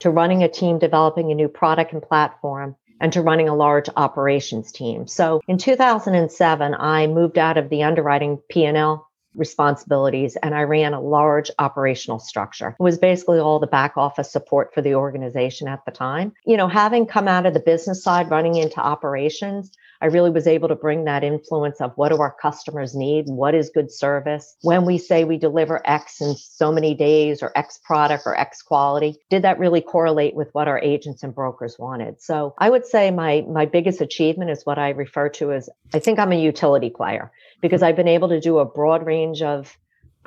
to 0.00 0.10
running 0.10 0.42
a 0.42 0.48
team 0.48 0.78
developing 0.78 1.30
a 1.30 1.34
new 1.34 1.48
product 1.48 1.92
and 1.92 2.02
platform 2.02 2.74
and 3.02 3.12
to 3.12 3.20
running 3.20 3.48
a 3.48 3.54
large 3.54 3.90
operations 3.96 4.72
team. 4.72 5.06
So 5.06 5.42
in 5.48 5.58
2007, 5.58 6.74
I 6.74 7.06
moved 7.08 7.36
out 7.36 7.58
of 7.58 7.68
the 7.68 7.82
underwriting 7.82 8.40
P&L 8.48 9.06
responsibilities 9.34 10.36
and 10.36 10.54
I 10.54 10.62
ran 10.62 10.94
a 10.94 11.00
large 11.00 11.50
operational 11.58 12.18
structure. 12.18 12.76
It 12.78 12.82
was 12.82 12.98
basically 12.98 13.38
all 13.38 13.58
the 13.58 13.66
back 13.66 13.96
office 13.96 14.30
support 14.30 14.72
for 14.72 14.82
the 14.82 14.94
organization 14.94 15.68
at 15.68 15.84
the 15.84 15.90
time. 15.90 16.32
You 16.46 16.56
know, 16.56 16.68
having 16.68 17.06
come 17.06 17.28
out 17.28 17.46
of 17.46 17.54
the 17.54 17.60
business 17.60 18.04
side 18.04 18.30
running 18.30 18.56
into 18.56 18.78
operations, 18.78 19.72
I 20.02 20.06
really 20.06 20.30
was 20.30 20.48
able 20.48 20.66
to 20.66 20.74
bring 20.74 21.04
that 21.04 21.22
influence 21.22 21.80
of 21.80 21.92
what 21.94 22.08
do 22.08 22.16
our 22.16 22.34
customers 22.42 22.92
need? 22.92 23.26
What 23.28 23.54
is 23.54 23.70
good 23.70 23.92
service? 23.92 24.56
When 24.62 24.84
we 24.84 24.98
say 24.98 25.22
we 25.22 25.38
deliver 25.38 25.80
X 25.88 26.20
in 26.20 26.34
so 26.34 26.72
many 26.72 26.92
days 26.92 27.40
or 27.40 27.52
X 27.54 27.78
product 27.84 28.24
or 28.26 28.36
X 28.36 28.62
quality, 28.62 29.14
did 29.30 29.42
that 29.42 29.60
really 29.60 29.80
correlate 29.80 30.34
with 30.34 30.48
what 30.54 30.66
our 30.66 30.80
agents 30.80 31.22
and 31.22 31.32
brokers 31.32 31.78
wanted? 31.78 32.20
So 32.20 32.52
I 32.58 32.68
would 32.68 32.84
say 32.84 33.12
my, 33.12 33.44
my 33.48 33.64
biggest 33.64 34.00
achievement 34.00 34.50
is 34.50 34.66
what 34.66 34.76
I 34.76 34.88
refer 34.88 35.28
to 35.30 35.52
as 35.52 35.70
I 35.94 36.00
think 36.00 36.18
I'm 36.18 36.32
a 36.32 36.40
utility 36.40 36.90
player 36.90 37.30
because 37.60 37.80
I've 37.80 37.96
been 37.96 38.08
able 38.08 38.28
to 38.30 38.40
do 38.40 38.58
a 38.58 38.64
broad 38.64 39.06
range 39.06 39.40
of 39.40 39.78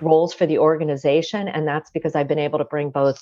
roles 0.01 0.33
for 0.33 0.45
the 0.45 0.59
organization. 0.59 1.49
And 1.49 1.67
that's 1.67 1.91
because 1.91 2.15
I've 2.15 2.29
been 2.29 2.39
able 2.39 2.59
to 2.59 2.65
bring 2.65 2.91
both 2.91 3.21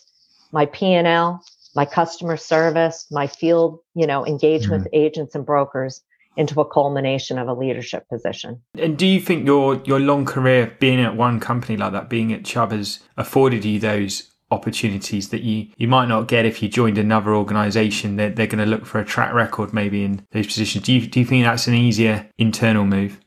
my 0.52 0.68
P&L, 0.68 1.44
my 1.76 1.86
customer 1.86 2.38
service, 2.38 3.08
my 3.10 3.26
field, 3.26 3.80
you 3.96 4.06
know, 4.06 4.24
engagement 4.24 4.84
mm-hmm. 4.84 4.96
with 4.96 5.02
agents 5.02 5.34
and 5.34 5.44
brokers 5.44 6.02
into 6.36 6.60
a 6.60 6.66
culmination 6.66 7.38
of 7.38 7.48
a 7.48 7.54
leadership 7.54 8.08
position. 8.10 8.62
And 8.78 8.98
do 8.98 9.06
you 9.06 9.20
think 9.20 9.46
your 9.46 9.82
your 9.86 10.00
long 10.00 10.26
career 10.26 10.76
being 10.80 11.00
at 11.00 11.16
one 11.16 11.40
company 11.40 11.78
like 11.78 11.92
that, 11.94 12.10
being 12.10 12.34
at 12.34 12.46
Chubb, 12.46 12.72
has 12.72 13.00
afforded 13.18 13.66
you 13.66 13.80
those 13.80 14.30
opportunities 14.52 15.30
that 15.30 15.42
you 15.42 15.68
you 15.78 15.88
might 15.88 16.08
not 16.08 16.28
get 16.28 16.46
if 16.46 16.62
you 16.62 16.70
joined 16.70 17.00
another 17.00 17.34
organization 17.34 18.18
they're, 18.18 18.30
they're 18.30 18.46
going 18.46 18.64
to 18.64 18.70
look 18.70 18.86
for 18.86 19.00
a 19.00 19.06
track 19.06 19.34
record 19.34 19.74
maybe 19.74 20.04
in 20.04 20.24
those 20.30 20.46
positions 20.46 20.84
do 20.84 20.94
you, 20.94 21.08
do 21.08 21.20
you 21.20 21.26
think 21.26 21.44
that's 21.44 21.66
an 21.66 21.74
easier 21.74 22.30
internal 22.38 22.86
move 22.86 23.20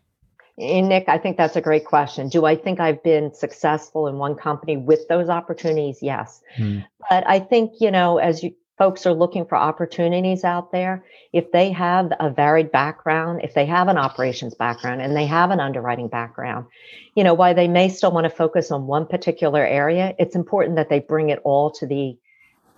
and 0.58 0.88
Nick, 0.88 1.04
I 1.08 1.18
think 1.18 1.36
that's 1.36 1.56
a 1.56 1.60
great 1.60 1.84
question. 1.84 2.28
Do 2.28 2.46
I 2.46 2.56
think 2.56 2.80
I've 2.80 3.02
been 3.02 3.34
successful 3.34 4.06
in 4.06 4.16
one 4.16 4.36
company 4.36 4.76
with 4.76 5.06
those 5.08 5.28
opportunities? 5.28 5.98
Yes. 6.00 6.40
Hmm. 6.56 6.78
But 7.10 7.28
I 7.28 7.40
think, 7.40 7.72
you 7.78 7.90
know, 7.90 8.16
as 8.16 8.42
you, 8.42 8.54
folks 8.78 9.06
are 9.06 9.14
looking 9.14 9.46
for 9.46 9.56
opportunities 9.56 10.44
out 10.44 10.70
there, 10.70 11.04
if 11.32 11.50
they 11.52 11.72
have 11.72 12.12
a 12.20 12.30
varied 12.30 12.70
background, 12.70 13.40
if 13.42 13.54
they 13.54 13.66
have 13.66 13.88
an 13.88 13.96
operations 13.96 14.54
background 14.54 15.00
and 15.00 15.16
they 15.16 15.26
have 15.26 15.50
an 15.50 15.60
underwriting 15.60 16.08
background, 16.08 16.66
you 17.14 17.24
know, 17.24 17.34
while 17.34 17.54
they 17.54 17.68
may 17.68 17.88
still 17.88 18.12
want 18.12 18.24
to 18.24 18.30
focus 18.30 18.70
on 18.70 18.86
one 18.86 19.06
particular 19.06 19.64
area, 19.64 20.14
it's 20.18 20.36
important 20.36 20.76
that 20.76 20.88
they 20.88 21.00
bring 21.00 21.30
it 21.30 21.40
all 21.44 21.70
to 21.70 21.86
the 21.86 22.16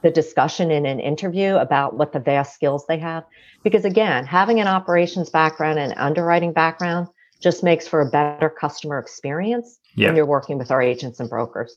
the 0.03 0.11
discussion 0.13 0.71
in 0.71 0.87
an 0.87 1.01
interview 1.01 1.57
about 1.57 1.97
what 1.97 2.13
the 2.13 2.21
vast 2.21 2.55
skills 2.55 2.85
they 2.87 2.99
have. 2.99 3.25
Because 3.65 3.85
again, 3.85 4.25
having 4.25 4.61
an 4.61 4.69
operations 4.69 5.29
background 5.29 5.81
and 5.81 5.93
underwriting 5.97 6.53
background 6.53 7.09
just 7.41 7.65
makes 7.65 7.89
for 7.89 8.01
a 8.01 8.11
better 8.11 8.49
customer 8.49 9.01
experience 9.01 9.79
yep. 9.95 10.09
when 10.09 10.17
you're 10.17 10.27
working 10.27 10.57
with 10.57 10.71
our 10.71 10.81
agents 10.81 11.19
and 11.19 11.29
brokers. 11.29 11.77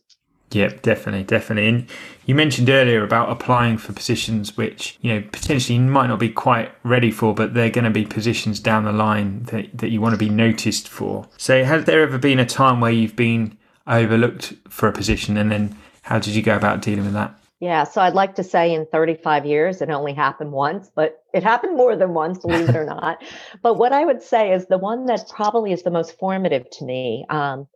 Yep, 0.54 0.82
definitely, 0.82 1.24
definitely. 1.24 1.70
And 1.70 1.88
you 2.26 2.36
mentioned 2.36 2.70
earlier 2.70 3.04
about 3.04 3.30
applying 3.30 3.78
for 3.78 3.94
positions 3.94 4.58
which, 4.58 4.98
you 5.02 5.14
know, 5.14 5.28
potentially 5.32 5.78
you 5.78 5.86
might 5.86 6.08
not 6.08 6.20
be 6.20 6.30
quite 6.30 6.72
ready 6.84 7.12
for, 7.12 7.34
but 7.34 7.54
they're 7.54 7.70
going 7.70 7.86
to 7.86 7.92
be 7.92 8.06
positions 8.06 8.60
down 8.60 8.84
the 8.84 8.92
line 8.92 9.44
that, 9.44 9.78
that 9.78 9.90
you 9.90 10.02
want 10.02 10.14
to 10.14 10.18
be 10.18 10.30
noticed 10.30 10.88
for. 10.88 11.28
So 11.38 11.64
has 11.64 11.86
there 11.86 12.02
ever 12.02 12.18
been 12.18 12.40
a 12.40 12.46
time 12.46 12.82
where 12.82 12.92
you've 12.92 13.16
been 13.16 13.58
overlooked 13.88 14.54
for 14.70 14.88
a 14.88 14.92
position 14.92 15.38
and 15.38 15.52
then 15.52 15.78
how 16.04 16.20
did 16.20 16.36
you 16.36 16.42
go 16.42 16.56
about 16.56 16.82
dealing 16.82 17.06
with 17.06 17.14
that? 17.14 17.38
Yeah, 17.62 17.84
so 17.84 18.02
I'd 18.02 18.16
like 18.16 18.34
to 18.36 18.44
say 18.44 18.74
in 18.74 18.88
35 18.88 19.46
years 19.46 19.82
it 19.82 19.92
only 19.92 20.14
happened 20.14 20.52
once, 20.52 20.90
but 20.96 21.24
it 21.32 21.44
happened 21.44 21.78
more 21.78 21.96
than 21.96 22.16
once, 22.16 22.40
believe 22.40 22.68
it 22.68 22.76
or 22.76 22.86
not. 22.86 23.24
But 23.62 23.76
what 23.76 23.94
I 23.94 24.04
would 24.04 24.24
say 24.24 24.52
is 24.52 24.66
the 24.66 24.80
one 24.80 25.06
that 25.06 25.30
probably 25.30 25.72
is 25.72 25.84
the 25.84 25.92
most 25.92 26.18
formative 26.18 26.68
to 26.72 26.86
me. 26.86 27.24
Um, 27.30 27.68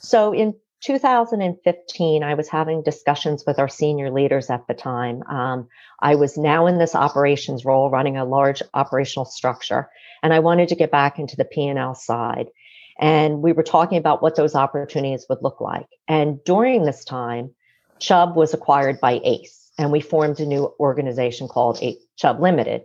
so 0.00 0.34
in 0.34 0.54
2015, 0.82 2.22
I 2.24 2.34
was 2.34 2.48
having 2.48 2.82
discussions 2.82 3.44
with 3.46 3.58
our 3.58 3.68
senior 3.68 4.10
leaders 4.10 4.50
at 4.50 4.66
the 4.66 4.74
time. 4.74 5.22
Um, 5.24 5.68
I 6.00 6.16
was 6.16 6.36
now 6.36 6.66
in 6.66 6.78
this 6.78 6.94
operations 6.94 7.64
role, 7.64 7.88
running 7.88 8.16
a 8.16 8.24
large 8.24 8.62
operational 8.74 9.24
structure, 9.24 9.88
and 10.22 10.32
I 10.32 10.40
wanted 10.40 10.68
to 10.68 10.74
get 10.74 10.90
back 10.90 11.18
into 11.18 11.36
the 11.36 11.44
P&L 11.44 11.94
side. 11.94 12.48
And 12.98 13.42
we 13.42 13.52
were 13.52 13.62
talking 13.62 13.96
about 13.98 14.22
what 14.22 14.34
those 14.34 14.54
opportunities 14.54 15.24
would 15.28 15.38
look 15.40 15.60
like. 15.60 15.86
And 16.08 16.42
during 16.44 16.84
this 16.84 17.04
time, 17.04 17.52
Chubb 18.00 18.34
was 18.34 18.52
acquired 18.52 19.00
by 19.00 19.20
ACE, 19.24 19.70
and 19.78 19.92
we 19.92 20.00
formed 20.00 20.40
a 20.40 20.46
new 20.46 20.74
organization 20.80 21.46
called 21.46 21.80
Chubb 22.16 22.40
Limited. 22.40 22.82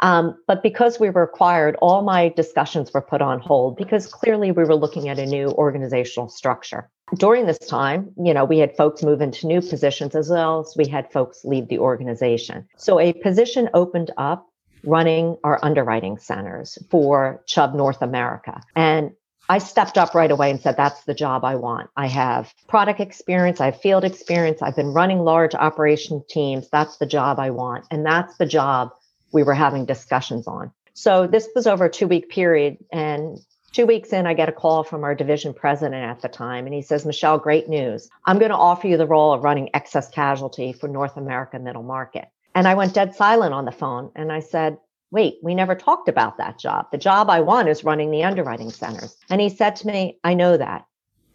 Um, 0.00 0.36
but 0.46 0.62
because 0.62 0.98
we 0.98 1.10
were 1.10 1.22
acquired, 1.22 1.76
all 1.80 2.02
my 2.02 2.30
discussions 2.30 2.92
were 2.92 3.02
put 3.02 3.20
on 3.20 3.40
hold 3.40 3.76
because 3.76 4.06
clearly 4.06 4.50
we 4.50 4.64
were 4.64 4.76
looking 4.76 5.08
at 5.08 5.18
a 5.18 5.26
new 5.26 5.48
organizational 5.50 6.28
structure. 6.28 6.90
During 7.16 7.46
this 7.46 7.58
time, 7.58 8.10
you 8.22 8.32
know, 8.32 8.44
we 8.44 8.58
had 8.58 8.76
folks 8.76 9.02
move 9.02 9.20
into 9.20 9.46
new 9.46 9.60
positions 9.60 10.14
as 10.14 10.30
well 10.30 10.60
as 10.60 10.74
we 10.76 10.86
had 10.88 11.10
folks 11.12 11.44
leave 11.44 11.68
the 11.68 11.78
organization. 11.78 12.68
So 12.76 13.00
a 13.00 13.12
position 13.12 13.68
opened 13.74 14.12
up 14.16 14.46
running 14.84 15.36
our 15.44 15.58
underwriting 15.62 16.18
centers 16.18 16.78
for 16.90 17.42
Chubb 17.46 17.74
North 17.74 18.00
America. 18.00 18.60
And 18.76 19.10
I 19.48 19.58
stepped 19.58 19.98
up 19.98 20.14
right 20.14 20.30
away 20.30 20.50
and 20.50 20.60
said, 20.60 20.76
that's 20.76 21.02
the 21.04 21.14
job 21.14 21.44
I 21.44 21.56
want. 21.56 21.90
I 21.96 22.06
have 22.06 22.54
product 22.68 23.00
experience, 23.00 23.60
I 23.60 23.66
have 23.66 23.80
field 23.80 24.04
experience, 24.04 24.62
I've 24.62 24.76
been 24.76 24.92
running 24.92 25.24
large 25.24 25.56
operation 25.56 26.22
teams. 26.30 26.68
That's 26.70 26.98
the 26.98 27.06
job 27.06 27.40
I 27.40 27.50
want. 27.50 27.84
And 27.90 28.06
that's 28.06 28.36
the 28.36 28.46
job 28.46 28.90
we 29.32 29.42
were 29.42 29.54
having 29.54 29.84
discussions 29.84 30.46
on. 30.46 30.72
So 30.94 31.26
this 31.26 31.48
was 31.54 31.66
over 31.66 31.86
a 31.86 31.90
two 31.90 32.06
week 32.06 32.28
period. 32.28 32.78
And 32.92 33.38
two 33.72 33.86
weeks 33.86 34.12
in, 34.12 34.26
I 34.26 34.34
get 34.34 34.48
a 34.48 34.52
call 34.52 34.82
from 34.82 35.04
our 35.04 35.14
division 35.14 35.54
president 35.54 36.04
at 36.04 36.20
the 36.20 36.28
time. 36.28 36.66
And 36.66 36.74
he 36.74 36.82
says, 36.82 37.06
Michele, 37.06 37.38
great 37.38 37.68
news. 37.68 38.08
I'm 38.26 38.38
going 38.38 38.50
to 38.50 38.56
offer 38.56 38.88
you 38.88 38.96
the 38.96 39.06
role 39.06 39.32
of 39.32 39.44
running 39.44 39.70
excess 39.74 40.10
casualty 40.10 40.72
for 40.72 40.88
North 40.88 41.16
America 41.16 41.58
middle 41.58 41.82
market. 41.82 42.28
And 42.54 42.66
I 42.66 42.74
went 42.74 42.94
dead 42.94 43.14
silent 43.14 43.54
on 43.54 43.64
the 43.64 43.72
phone 43.72 44.10
and 44.16 44.32
I 44.32 44.40
said, 44.40 44.78
wait, 45.12 45.38
we 45.42 45.54
never 45.54 45.74
talked 45.74 46.08
about 46.08 46.38
that 46.38 46.58
job. 46.58 46.86
The 46.92 46.98
job 46.98 47.30
I 47.30 47.40
want 47.40 47.68
is 47.68 47.84
running 47.84 48.10
the 48.10 48.24
underwriting 48.24 48.70
centers. 48.70 49.16
And 49.28 49.40
he 49.40 49.48
said 49.48 49.76
to 49.76 49.86
me, 49.86 50.18
I 50.22 50.34
know 50.34 50.56
that 50.56 50.86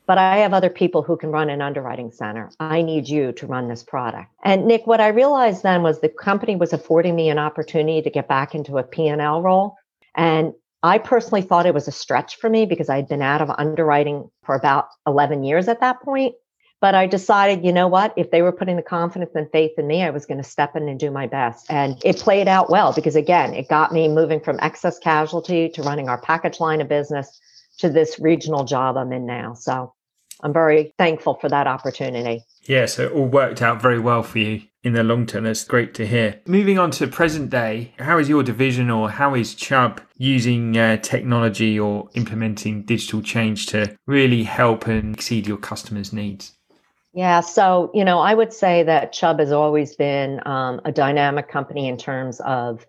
but 0.07 0.17
I 0.17 0.38
have 0.38 0.53
other 0.53 0.69
people 0.69 1.01
who 1.01 1.17
can 1.17 1.31
run 1.31 1.50
an 1.50 1.62
underwriting 1.62 2.12
center. 2.12 2.51
I 2.59 2.81
need 2.81 3.07
you 3.07 3.31
to 3.33 3.47
run 3.47 3.67
this 3.67 3.83
product. 3.83 4.31
And 4.43 4.65
Nick, 4.67 4.85
what 4.88 5.01
I 5.01 5.07
realized 5.07 5.63
then 5.63 5.83
was 5.83 6.00
the 6.00 6.09
company 6.09 6.55
was 6.55 6.74
affording 6.74 7.15
me 7.15 7.29
an 7.29 7.39
opportunity 7.39 8.01
to 8.01 8.09
get 8.09 8.27
back 8.27 8.53
into 8.53 8.77
a 8.77 8.83
P&L 8.83 9.41
role. 9.41 9.75
And 10.15 10.53
I 10.83 11.00
personally 11.00 11.41
thought 11.41 11.65
it 11.65 11.74
was 11.74 11.88
a 11.88 11.91
stretch 11.91 12.35
for 12.38 12.50
me 12.50 12.67
because 12.67 12.89
I'd 12.89 13.07
been 13.07 13.24
out 13.24 13.41
of 13.41 13.50
underwriting 13.50 14.29
for 14.43 14.53
about 14.53 14.89
11 15.07 15.43
years 15.43 15.67
at 15.67 15.79
that 15.79 16.01
point. 16.01 16.35
But 16.79 16.93
I 16.93 17.07
decided, 17.07 17.65
you 17.65 17.74
know 17.74 17.88
what? 17.88 18.13
If 18.15 18.29
they 18.29 18.43
were 18.43 18.51
putting 18.51 18.75
the 18.75 18.83
confidence 18.83 19.31
and 19.33 19.50
faith 19.51 19.71
in 19.79 19.88
me, 19.88 20.03
I 20.03 20.12
was 20.12 20.27
going 20.27 20.38
to 20.38 20.43
step 20.43 20.75
in 20.75 20.88
and 20.88 21.00
do 21.00 21.09
my 21.09 21.25
best. 21.25 21.65
And 21.69 22.00
it 22.05 22.17
played 22.17 22.47
out 22.47 22.69
well 22.69 22.93
because, 22.93 23.15
again, 23.15 23.55
it 23.55 23.67
got 23.67 23.91
me 23.91 24.07
moving 24.07 24.39
from 24.39 24.59
excess 24.62 25.00
casualty 25.00 25.69
to 25.69 25.81
running 25.81 26.09
our 26.09 26.21
package 26.21 26.59
line 26.59 26.81
of 26.81 26.88
business 26.88 27.39
to 27.79 27.89
this 27.89 28.19
regional 28.19 28.65
job 28.65 28.97
I'm 28.97 29.12
in 29.12 29.25
now. 29.25 29.53
So 29.55 29.94
I'm 30.42 30.54
very 30.54 30.94
thankful 30.98 31.36
for 31.36 31.50
that 31.50 31.68
opportunity. 31.68 32.44
Yeah, 32.68 32.86
so 32.88 33.06
it 33.06 33.12
all 33.12 33.27
worked 33.27 33.62
out 33.62 33.82
very 33.82 34.00
well 34.00 34.24
for 34.24 34.39
you 34.39 34.63
in 34.84 34.94
the 34.94 35.04
long 35.04 35.25
term. 35.25 35.44
That's 35.44 35.63
great 35.63 35.94
to 35.96 36.06
hear. 36.06 36.42
Moving 36.46 36.77
on 36.77 36.92
to 36.92 37.08
present 37.08 37.50
day, 37.50 37.94
how 38.00 38.18
is 38.18 38.30
your 38.30 38.44
division 38.44 38.89
or 38.89 39.10
how 39.10 39.34
is 39.34 39.56
Chubb 39.56 40.01
using 40.18 40.77
uh, 40.77 40.98
technology 40.98 41.80
or 41.80 42.10
implementing 42.13 42.84
digital 42.84 43.22
change 43.22 43.68
to 43.68 43.96
really 44.06 44.44
help 44.44 44.88
and 44.88 45.15
exceed 45.15 45.48
your 45.48 45.58
customers' 45.58 46.13
needs? 46.13 46.54
Yeah, 47.13 47.39
so 47.39 47.92
you 47.94 48.04
know, 48.04 48.20
I 48.20 48.34
would 48.34 48.51
say 48.51 48.84
that 48.84 49.13
Chubb 49.13 49.39
has 49.39 49.51
always 49.51 49.96
been 49.96 50.42
um, 50.46 50.82
a 50.84 50.92
dynamic 50.92 51.50
company 51.50 51.88
in 51.88 51.98
terms 51.98 52.42
of 52.42 52.86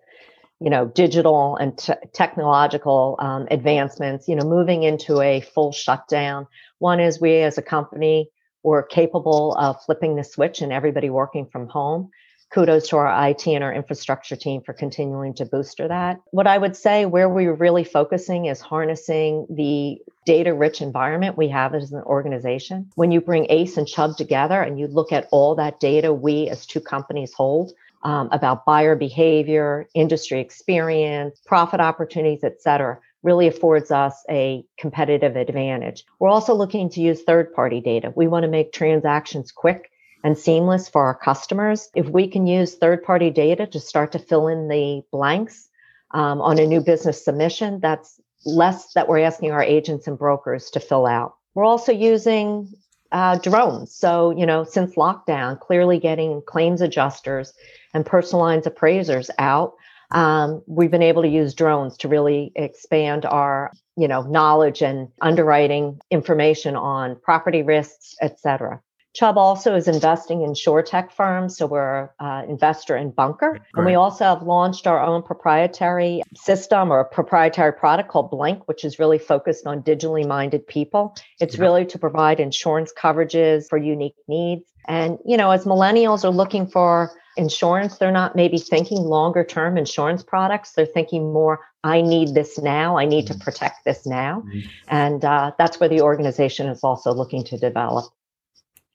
you 0.59 0.69
know 0.69 0.85
digital 0.85 1.55
and 1.57 1.77
t- 1.77 1.93
technological 2.13 3.15
um, 3.19 3.47
advancements 3.51 4.27
you 4.27 4.35
know 4.35 4.43
moving 4.43 4.83
into 4.83 5.21
a 5.21 5.41
full 5.41 5.71
shutdown 5.71 6.47
one 6.79 6.99
is 6.99 7.19
we 7.19 7.37
as 7.41 7.57
a 7.57 7.61
company 7.61 8.29
were 8.63 8.83
capable 8.83 9.53
of 9.55 9.81
flipping 9.83 10.15
the 10.15 10.23
switch 10.23 10.61
and 10.61 10.73
everybody 10.73 11.09
working 11.09 11.45
from 11.45 11.67
home 11.67 12.09
kudos 12.49 12.87
to 12.89 12.97
our 12.97 13.29
IT 13.29 13.45
and 13.47 13.63
our 13.63 13.73
infrastructure 13.73 14.35
team 14.35 14.61
for 14.61 14.73
continuing 14.73 15.33
to 15.33 15.45
booster 15.45 15.87
that. 15.87 16.21
What 16.31 16.47
I 16.47 16.57
would 16.57 16.75
say 16.75 17.05
where 17.05 17.29
we're 17.29 17.53
really 17.53 17.83
focusing 17.83 18.45
is 18.45 18.61
harnessing 18.61 19.47
the 19.49 19.97
data 20.25 20.53
rich 20.53 20.81
environment 20.81 21.37
we 21.37 21.49
have 21.49 21.75
as 21.75 21.91
an 21.91 22.01
organization. 22.03 22.89
When 22.95 23.11
you 23.11 23.21
bring 23.21 23.47
ACE 23.49 23.77
and 23.77 23.87
Chubb 23.87 24.17
together 24.17 24.61
and 24.61 24.79
you 24.79 24.87
look 24.87 25.11
at 25.11 25.27
all 25.31 25.55
that 25.55 25.79
data 25.79 26.13
we 26.13 26.47
as 26.49 26.65
two 26.65 26.81
companies 26.81 27.33
hold, 27.33 27.73
um, 28.03 28.29
about 28.31 28.63
buyer 28.63 28.95
behavior, 28.95 29.87
industry 29.93 30.39
experience, 30.39 31.41
profit 31.45 31.79
opportunities, 31.79 32.43
et 32.43 32.61
cetera, 32.61 32.99
really 33.23 33.47
affords 33.47 33.91
us 33.91 34.23
a 34.29 34.63
competitive 34.77 35.35
advantage. 35.35 36.03
We're 36.19 36.29
also 36.29 36.53
looking 36.53 36.89
to 36.91 37.01
use 37.01 37.23
third 37.23 37.53
party 37.53 37.81
data. 37.81 38.13
We 38.15 38.27
want 38.27 38.43
to 38.43 38.49
make 38.49 38.71
transactions 38.71 39.51
quick 39.51 39.91
and 40.23 40.37
seamless 40.37 40.87
for 40.89 41.03
our 41.03 41.15
customers. 41.15 41.89
If 41.95 42.07
we 42.07 42.27
can 42.27 42.47
use 42.47 42.75
third 42.75 43.03
party 43.03 43.29
data 43.29 43.67
to 43.67 43.79
start 43.79 44.11
to 44.13 44.19
fill 44.19 44.47
in 44.47 44.67
the 44.67 45.01
blanks 45.11 45.69
um, 46.11 46.41
on 46.41 46.59
a 46.59 46.65
new 46.65 46.81
business 46.81 47.23
submission. 47.23 47.79
That's 47.79 48.19
less 48.45 48.93
that 48.93 49.07
we're 49.07 49.19
asking 49.19 49.51
our 49.51 49.63
agents 49.63 50.07
and 50.07 50.17
brokers 50.17 50.69
to 50.71 50.79
fill 50.79 51.05
out. 51.05 51.35
We're 51.53 51.65
also 51.65 51.91
using 51.91 52.73
uh, 53.11 53.37
drones. 53.39 53.93
So, 53.95 54.31
you 54.31 54.45
know, 54.45 54.63
since 54.63 54.95
lockdown, 54.95 55.59
clearly 55.59 55.99
getting 55.99 56.41
claims 56.45 56.81
adjusters 56.81 57.53
and 57.93 58.05
personal 58.05 58.43
lines 58.43 58.67
appraisers 58.67 59.29
out. 59.39 59.73
Um, 60.11 60.63
we've 60.67 60.91
been 60.91 61.01
able 61.01 61.21
to 61.23 61.27
use 61.27 61.53
drones 61.53 61.97
to 61.97 62.07
really 62.07 62.51
expand 62.55 63.25
our, 63.25 63.71
you 63.97 64.07
know, 64.07 64.21
knowledge 64.21 64.81
and 64.81 65.09
underwriting 65.21 65.99
information 66.09 66.75
on 66.75 67.17
property 67.21 67.63
risks, 67.63 68.15
et 68.21 68.39
cetera. 68.39 68.81
Chubb 69.13 69.37
also 69.37 69.73
is 69.73 69.87
investing 69.87 70.43
in 70.43 70.51
insurtech 70.51 71.11
firms, 71.11 71.57
so 71.57 71.65
we're 71.65 72.11
an 72.19 72.43
uh, 72.43 72.45
investor 72.47 72.95
in 72.95 73.09
Bunker. 73.09 73.59
And 73.73 73.83
we 73.83 73.95
also 73.95 74.25
have 74.25 74.43
launched 74.43 74.85
our 74.85 75.01
own 75.01 75.23
proprietary 75.23 76.21
system 76.35 76.91
or 76.91 77.03
proprietary 77.03 77.73
product 77.73 78.09
called 78.09 78.29
Blink 78.29 78.67
which 78.67 78.85
is 78.85 78.99
really 78.99 79.17
focused 79.17 79.65
on 79.65 79.81
digitally 79.81 80.27
minded 80.27 80.67
people. 80.67 81.15
It's 81.39 81.55
yeah. 81.55 81.61
really 81.61 81.85
to 81.87 81.97
provide 81.97 82.39
insurance 82.39 82.93
coverages 82.95 83.67
for 83.67 83.79
unique 83.79 84.17
needs. 84.27 84.71
And, 84.87 85.17
you 85.25 85.35
know, 85.35 85.49
as 85.49 85.65
millennials 85.65 86.23
are 86.23 86.29
looking 86.29 86.67
for 86.67 87.11
insurance, 87.37 87.97
they're 87.97 88.11
not 88.11 88.35
maybe 88.35 88.57
thinking 88.57 88.97
longer 88.97 89.43
term 89.43 89.77
insurance 89.77 90.23
products. 90.23 90.73
They're 90.73 90.85
thinking 90.85 91.31
more, 91.31 91.59
I 91.83 92.01
need 92.01 92.33
this 92.33 92.57
now. 92.57 92.97
I 92.97 93.05
need 93.05 93.25
mm-hmm. 93.25 93.39
to 93.39 93.43
protect 93.43 93.85
this 93.85 94.05
now. 94.05 94.43
Mm-hmm. 94.45 94.69
And 94.89 95.25
uh, 95.25 95.51
that's 95.57 95.79
where 95.79 95.89
the 95.89 96.01
organization 96.01 96.67
is 96.67 96.83
also 96.83 97.13
looking 97.13 97.43
to 97.45 97.57
develop. 97.57 98.11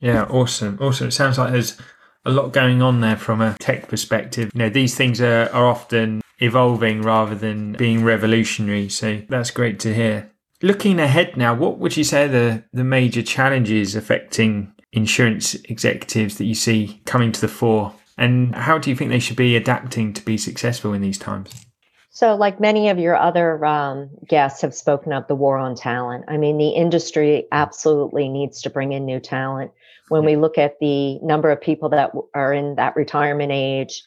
Yeah, 0.01 0.25
awesome. 0.25 0.79
Awesome. 0.81 1.09
It 1.09 1.13
sounds 1.13 1.39
like 1.39 1.53
there's 1.53 1.79
a 2.25 2.31
lot 2.31 2.53
going 2.53 2.83
on 2.83 3.01
there 3.01 3.17
from 3.17 3.41
a 3.41 3.57
tech 3.59 3.89
perspective. 3.89 4.51
You 4.55 4.59
know, 4.59 4.69
these 4.69 4.95
things 4.95 5.21
are, 5.21 5.49
are 5.53 5.67
often 5.67 6.21
evolving 6.41 7.03
rather 7.03 7.35
than 7.35 7.73
being 7.73 8.05
revolutionary. 8.05 8.89
So 8.89 9.23
that's 9.29 9.51
great 9.51 9.79
to 9.81 9.95
hear. 9.95 10.31
Looking 10.61 11.01
ahead 11.01 11.37
now, 11.37 11.55
what 11.55 11.79
would 11.79 11.97
you 11.97 12.05
say 12.05 12.29
the, 12.29 12.65
the 12.73 12.85
major 12.85 13.23
challenges 13.23 13.97
affecting 13.97 14.73
insurance 14.93 15.55
executives 15.65 16.37
that 16.39 16.45
you 16.45 16.55
see 16.55 17.01
coming 17.05 17.33
to 17.33 17.41
the 17.41 17.49
fore? 17.49 17.95
And 18.19 18.54
how 18.54 18.78
do 18.78 18.90
you 18.90 18.97
think 18.97 19.11
they 19.11 19.19
should 19.19 19.37
be 19.37 19.57
adapting 19.57 20.12
to 20.12 20.25
be 20.25 20.37
successful 20.37 20.92
in 20.92 21.02
these 21.02 21.19
times? 21.19 21.66
So, 22.11 22.35
like 22.35 22.61
many 22.61 22.90
of 22.90 22.99
your 22.99 23.16
other 23.16 23.64
um, 23.64 24.11
guests 24.28 24.61
have 24.61 24.75
spoken 24.75 25.12
of 25.12 25.26
the 25.28 25.35
war 25.35 25.57
on 25.57 25.75
talent. 25.75 26.26
I 26.28 26.37
mean, 26.37 26.59
the 26.59 26.69
industry 26.71 27.47
absolutely 27.52 28.28
needs 28.28 28.61
to 28.62 28.71
bring 28.71 28.92
in 28.92 29.07
new 29.07 29.19
talent 29.19 29.73
when 30.12 30.26
we 30.26 30.37
look 30.37 30.59
at 30.59 30.78
the 30.78 31.19
number 31.21 31.50
of 31.50 31.59
people 31.59 31.88
that 31.88 32.11
are 32.35 32.52
in 32.52 32.75
that 32.75 32.95
retirement 32.97 33.50
age 33.50 34.02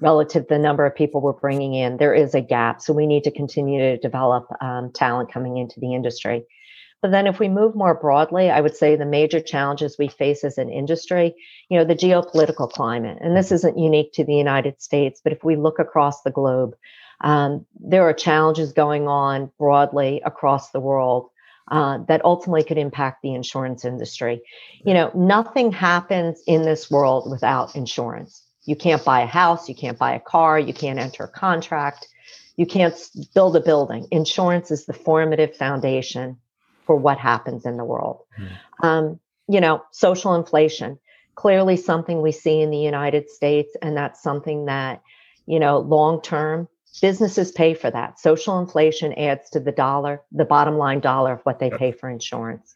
relative 0.00 0.44
to 0.44 0.54
the 0.54 0.58
number 0.58 0.86
of 0.86 0.94
people 0.94 1.20
we're 1.20 1.32
bringing 1.32 1.74
in, 1.74 1.96
there 1.96 2.14
is 2.14 2.32
a 2.32 2.40
gap. 2.40 2.80
So 2.80 2.92
we 2.92 3.08
need 3.08 3.24
to 3.24 3.32
continue 3.32 3.80
to 3.80 3.96
develop 3.98 4.46
um, 4.60 4.92
talent 4.92 5.32
coming 5.32 5.56
into 5.56 5.80
the 5.80 5.94
industry. 5.94 6.46
But 7.00 7.12
then 7.12 7.28
if 7.28 7.38
we 7.38 7.48
move 7.48 7.76
more 7.76 7.94
broadly, 7.94 8.50
I 8.50 8.60
would 8.60 8.76
say 8.76 8.96
the 8.96 9.06
major 9.06 9.40
challenges 9.40 9.96
we 9.98 10.08
face 10.08 10.42
as 10.42 10.58
an 10.58 10.68
industry, 10.68 11.34
you 11.68 11.78
know, 11.78 11.84
the 11.84 11.94
geopolitical 11.94 12.70
climate, 12.70 13.18
and 13.20 13.36
this 13.36 13.52
isn't 13.52 13.78
unique 13.78 14.12
to 14.14 14.24
the 14.24 14.34
United 14.34 14.82
States, 14.82 15.20
but 15.22 15.32
if 15.32 15.44
we 15.44 15.54
look 15.54 15.78
across 15.78 16.22
the 16.22 16.32
globe, 16.32 16.74
um, 17.20 17.66
there 17.78 18.02
are 18.02 18.12
challenges 18.12 18.72
going 18.72 19.06
on 19.06 19.50
broadly 19.58 20.20
across 20.24 20.70
the 20.70 20.80
world 20.80 21.30
uh, 21.70 21.98
that 22.08 22.24
ultimately 22.24 22.64
could 22.64 22.78
impact 22.78 23.22
the 23.22 23.34
insurance 23.34 23.84
industry. 23.84 24.40
You 24.84 24.94
know, 24.94 25.10
nothing 25.14 25.70
happens 25.70 26.42
in 26.46 26.62
this 26.62 26.90
world 26.90 27.30
without 27.30 27.76
insurance. 27.76 28.42
You 28.64 28.74
can't 28.74 29.04
buy 29.04 29.20
a 29.20 29.26
house, 29.26 29.68
you 29.68 29.74
can't 29.74 29.98
buy 29.98 30.14
a 30.14 30.20
car, 30.20 30.58
you 30.58 30.74
can't 30.74 30.98
enter 30.98 31.24
a 31.24 31.28
contract, 31.28 32.08
you 32.56 32.66
can't 32.66 32.94
build 33.34 33.56
a 33.56 33.60
building. 33.60 34.06
Insurance 34.10 34.70
is 34.70 34.84
the 34.84 34.92
formative 34.92 35.56
foundation 35.56 36.38
for 36.88 36.96
what 36.96 37.18
happens 37.18 37.66
in 37.66 37.76
the 37.76 37.84
world. 37.84 38.22
Mm. 38.40 38.86
Um, 38.88 39.20
you 39.46 39.60
know, 39.60 39.84
social 39.90 40.34
inflation, 40.34 40.98
clearly 41.34 41.76
something 41.76 42.22
we 42.22 42.32
see 42.32 42.60
in 42.62 42.70
the 42.70 42.78
United 42.78 43.28
States, 43.28 43.76
and 43.82 43.94
that's 43.94 44.22
something 44.22 44.64
that, 44.64 45.02
you 45.46 45.60
know, 45.60 45.80
long 45.80 46.22
term 46.22 46.66
businesses 47.02 47.52
pay 47.52 47.74
for 47.74 47.90
that. 47.90 48.18
Social 48.18 48.58
inflation 48.58 49.12
adds 49.12 49.50
to 49.50 49.60
the 49.60 49.70
dollar, 49.70 50.22
the 50.32 50.44
bottom 50.44 50.78
line 50.78 51.00
dollar 51.00 51.34
of 51.34 51.42
what 51.42 51.58
they 51.58 51.70
pay 51.70 51.92
for 51.92 52.08
insurance. 52.08 52.74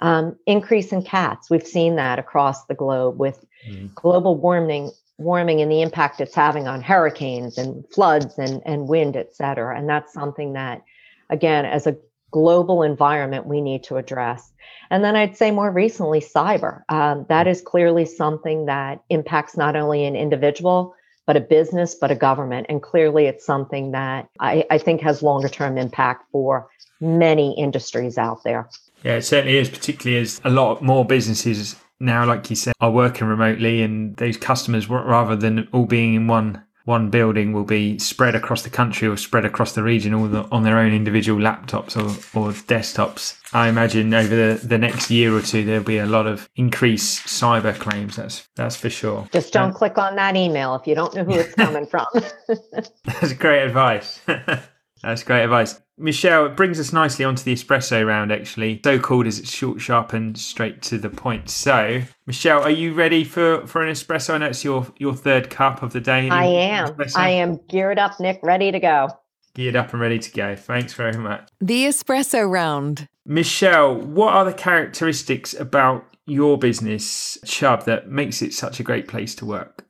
Um, 0.00 0.36
increase 0.44 0.92
in 0.92 1.02
cats. 1.02 1.48
We've 1.48 1.66
seen 1.66 1.96
that 1.96 2.18
across 2.18 2.66
the 2.66 2.74
globe 2.74 3.18
with 3.18 3.38
mm-hmm. 3.66 3.86
global 3.94 4.36
warming, 4.36 4.90
warming 5.18 5.62
and 5.62 5.70
the 5.70 5.82
impact 5.82 6.20
it's 6.20 6.34
having 6.34 6.66
on 6.68 6.82
hurricanes 6.82 7.56
and 7.56 7.84
floods 7.94 8.38
and, 8.38 8.60
and 8.66 8.88
wind, 8.88 9.16
et 9.16 9.34
cetera. 9.34 9.78
And 9.78 9.88
that's 9.88 10.12
something 10.12 10.52
that, 10.52 10.82
again, 11.30 11.64
as 11.64 11.86
a 11.86 11.96
global 12.36 12.82
environment, 12.82 13.46
we 13.46 13.62
need 13.62 13.82
to 13.82 13.96
address. 13.96 14.52
And 14.90 15.02
then 15.02 15.16
I'd 15.16 15.38
say 15.38 15.50
more 15.50 15.70
recently, 15.70 16.20
cyber. 16.20 16.82
Um, 16.90 17.24
that 17.30 17.46
is 17.46 17.62
clearly 17.62 18.04
something 18.04 18.66
that 18.66 19.02
impacts 19.08 19.56
not 19.56 19.74
only 19.74 20.04
an 20.04 20.14
individual, 20.14 20.94
but 21.26 21.38
a 21.38 21.40
business, 21.40 21.94
but 21.94 22.10
a 22.10 22.14
government. 22.14 22.66
And 22.68 22.82
clearly, 22.82 23.24
it's 23.24 23.46
something 23.46 23.92
that 23.92 24.28
I, 24.38 24.66
I 24.70 24.76
think 24.76 25.00
has 25.00 25.22
longer 25.22 25.48
term 25.48 25.78
impact 25.78 26.26
for 26.30 26.68
many 27.00 27.58
industries 27.58 28.18
out 28.18 28.44
there. 28.44 28.68
Yeah, 29.02 29.14
it 29.14 29.22
certainly 29.22 29.56
is, 29.56 29.70
particularly 29.70 30.20
as 30.20 30.38
a 30.44 30.50
lot 30.50 30.82
more 30.82 31.06
businesses 31.06 31.74
now, 32.00 32.26
like 32.26 32.50
you 32.50 32.56
said, 32.56 32.74
are 32.82 32.90
working 32.90 33.28
remotely, 33.28 33.80
and 33.80 34.14
those 34.16 34.36
customers, 34.36 34.90
rather 34.90 35.36
than 35.36 35.68
all 35.72 35.86
being 35.86 36.12
in 36.12 36.26
one 36.26 36.62
one 36.86 37.10
building 37.10 37.52
will 37.52 37.64
be 37.64 37.98
spread 37.98 38.36
across 38.36 38.62
the 38.62 38.70
country 38.70 39.08
or 39.08 39.16
spread 39.16 39.44
across 39.44 39.72
the 39.72 39.82
region 39.82 40.14
all 40.14 40.28
the, 40.28 40.42
on 40.52 40.62
their 40.62 40.78
own 40.78 40.92
individual 40.92 41.40
laptops 41.40 41.96
or, 41.96 42.06
or 42.38 42.52
desktops. 42.52 43.36
I 43.52 43.68
imagine 43.68 44.14
over 44.14 44.54
the, 44.54 44.64
the 44.64 44.78
next 44.78 45.10
year 45.10 45.36
or 45.36 45.42
two 45.42 45.64
there'll 45.64 45.82
be 45.82 45.98
a 45.98 46.06
lot 46.06 46.28
of 46.28 46.48
increased 46.54 47.26
cyber 47.26 47.76
claims. 47.76 48.14
That's 48.14 48.48
that's 48.54 48.76
for 48.76 48.88
sure. 48.88 49.28
Just 49.32 49.52
don't 49.52 49.70
um, 49.70 49.72
click 49.72 49.98
on 49.98 50.14
that 50.14 50.36
email 50.36 50.76
if 50.76 50.86
you 50.86 50.94
don't 50.94 51.12
know 51.14 51.24
who 51.24 51.32
it's 51.32 51.54
coming 51.54 51.86
from. 51.86 52.06
that's 53.04 53.32
great 53.32 53.64
advice. 53.64 54.20
that's 55.02 55.24
great 55.24 55.42
advice. 55.42 55.80
Michele, 55.98 56.46
it 56.46 56.56
brings 56.56 56.78
us 56.78 56.92
nicely 56.92 57.24
onto 57.24 57.42
the 57.42 57.54
espresso 57.54 58.06
round, 58.06 58.30
actually. 58.30 58.80
So 58.84 58.98
called 58.98 59.26
as 59.26 59.38
it's 59.38 59.50
short, 59.50 59.80
sharp, 59.80 60.12
and 60.12 60.36
straight 60.36 60.82
to 60.82 60.98
the 60.98 61.08
point. 61.08 61.48
So, 61.48 62.02
Michele, 62.26 62.62
are 62.62 62.70
you 62.70 62.92
ready 62.92 63.24
for, 63.24 63.66
for 63.66 63.82
an 63.82 63.92
espresso? 63.92 64.34
I 64.34 64.38
know 64.38 64.46
it's 64.46 64.62
your, 64.62 64.86
your 64.98 65.14
third 65.14 65.48
cup 65.48 65.82
of 65.82 65.92
the 65.92 66.00
day. 66.00 66.28
I 66.28 66.44
am. 66.44 66.88
Espresso. 66.88 67.16
I 67.16 67.30
am 67.30 67.60
geared 67.68 67.98
up, 67.98 68.20
Nick, 68.20 68.40
ready 68.42 68.70
to 68.70 68.78
go. 68.78 69.08
Geared 69.54 69.76
up 69.76 69.92
and 69.92 70.00
ready 70.02 70.18
to 70.18 70.30
go. 70.32 70.54
Thanks 70.54 70.92
very 70.92 71.16
much. 71.16 71.48
The 71.60 71.86
espresso 71.86 72.48
round. 72.48 73.08
Michele, 73.24 73.94
what 73.94 74.34
are 74.34 74.44
the 74.44 74.52
characteristics 74.52 75.54
about 75.54 76.04
your 76.26 76.58
business, 76.58 77.38
Chubb, 77.46 77.86
that 77.86 78.10
makes 78.10 78.42
it 78.42 78.52
such 78.52 78.80
a 78.80 78.82
great 78.82 79.08
place 79.08 79.34
to 79.36 79.46
work? 79.46 79.85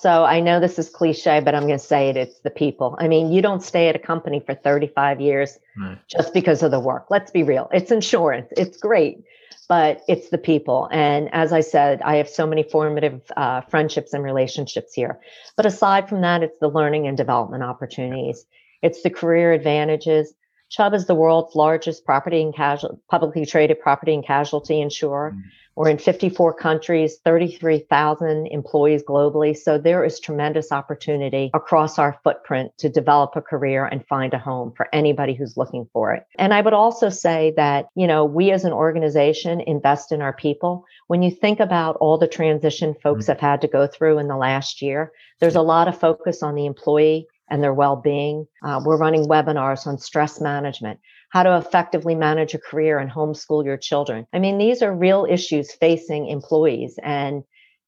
So 0.00 0.24
I 0.24 0.40
know 0.40 0.60
this 0.60 0.78
is 0.78 0.88
cliche, 0.88 1.40
but 1.40 1.54
I'm 1.54 1.66
going 1.66 1.78
to 1.78 1.84
say 1.84 2.08
it. 2.08 2.16
It's 2.16 2.40
the 2.40 2.50
people. 2.50 2.96
I 2.98 3.06
mean, 3.06 3.30
you 3.30 3.42
don't 3.42 3.62
stay 3.62 3.88
at 3.88 3.96
a 3.96 3.98
company 3.98 4.40
for 4.40 4.54
35 4.54 5.20
years 5.20 5.58
just 6.08 6.32
because 6.32 6.62
of 6.62 6.70
the 6.70 6.80
work. 6.80 7.08
Let's 7.10 7.30
be 7.30 7.42
real. 7.42 7.68
It's 7.70 7.90
insurance. 7.90 8.48
It's 8.56 8.78
great, 8.78 9.18
but 9.68 10.00
it's 10.08 10.30
the 10.30 10.38
people. 10.38 10.88
And 10.90 11.28
as 11.34 11.52
I 11.52 11.60
said, 11.60 12.00
I 12.00 12.16
have 12.16 12.30
so 12.30 12.46
many 12.46 12.62
formative 12.62 13.20
uh, 13.36 13.60
friendships 13.60 14.14
and 14.14 14.24
relationships 14.24 14.94
here. 14.94 15.20
But 15.54 15.66
aside 15.66 16.08
from 16.08 16.22
that, 16.22 16.42
it's 16.42 16.58
the 16.60 16.68
learning 16.68 17.06
and 17.06 17.14
development 17.14 17.62
opportunities. 17.62 18.46
It's 18.80 19.02
the 19.02 19.10
career 19.10 19.52
advantages. 19.52 20.32
Chubb 20.70 20.94
is 20.94 21.08
the 21.08 21.14
world's 21.14 21.54
largest 21.54 22.06
property 22.06 22.40
and 22.40 22.54
casualty, 22.54 22.96
publicly 23.10 23.44
traded 23.44 23.80
property 23.80 24.14
and 24.14 24.24
casualty 24.24 24.80
insurer. 24.80 25.32
Mm. 25.36 25.42
We're 25.76 25.88
in 25.88 25.98
54 25.98 26.54
countries, 26.54 27.18
33,000 27.24 28.46
employees 28.48 29.02
globally. 29.02 29.56
So 29.56 29.78
there 29.78 30.04
is 30.04 30.20
tremendous 30.20 30.72
opportunity 30.72 31.50
across 31.54 31.98
our 31.98 32.18
footprint 32.22 32.72
to 32.78 32.88
develop 32.88 33.36
a 33.36 33.40
career 33.40 33.86
and 33.86 34.06
find 34.06 34.34
a 34.34 34.38
home 34.38 34.72
for 34.76 34.88
anybody 34.92 35.34
who's 35.34 35.56
looking 35.56 35.88
for 35.92 36.12
it. 36.12 36.26
And 36.38 36.52
I 36.52 36.60
would 36.60 36.74
also 36.74 37.08
say 37.08 37.52
that, 37.56 37.86
you 37.94 38.06
know, 38.06 38.24
we 38.24 38.50
as 38.50 38.64
an 38.64 38.72
organization 38.72 39.60
invest 39.60 40.12
in 40.12 40.20
our 40.20 40.32
people. 40.32 40.84
When 41.06 41.22
you 41.22 41.30
think 41.30 41.60
about 41.60 41.96
all 41.96 42.18
the 42.18 42.28
transition 42.28 42.94
folks 43.02 43.24
mm-hmm. 43.24 43.32
have 43.32 43.40
had 43.40 43.60
to 43.62 43.68
go 43.68 43.86
through 43.86 44.18
in 44.18 44.28
the 44.28 44.36
last 44.36 44.82
year, 44.82 45.12
there's 45.38 45.56
a 45.56 45.62
lot 45.62 45.88
of 45.88 45.98
focus 45.98 46.42
on 46.42 46.54
the 46.54 46.66
employee 46.66 47.26
and 47.50 47.62
their 47.62 47.74
well-being. 47.74 48.46
Uh, 48.64 48.80
we're 48.84 48.96
running 48.96 49.26
webinars 49.26 49.86
on 49.86 49.98
stress 49.98 50.40
management 50.40 51.00
how 51.30 51.44
to 51.44 51.56
effectively 51.56 52.14
manage 52.14 52.54
a 52.54 52.58
career 52.58 52.98
and 52.98 53.10
homeschool 53.10 53.64
your 53.64 53.76
children. 53.76 54.26
I 54.32 54.38
mean, 54.38 54.58
these 54.58 54.82
are 54.82 54.94
real 54.94 55.26
issues 55.28 55.72
facing 55.72 56.28
employees. 56.28 56.98
And 57.02 57.44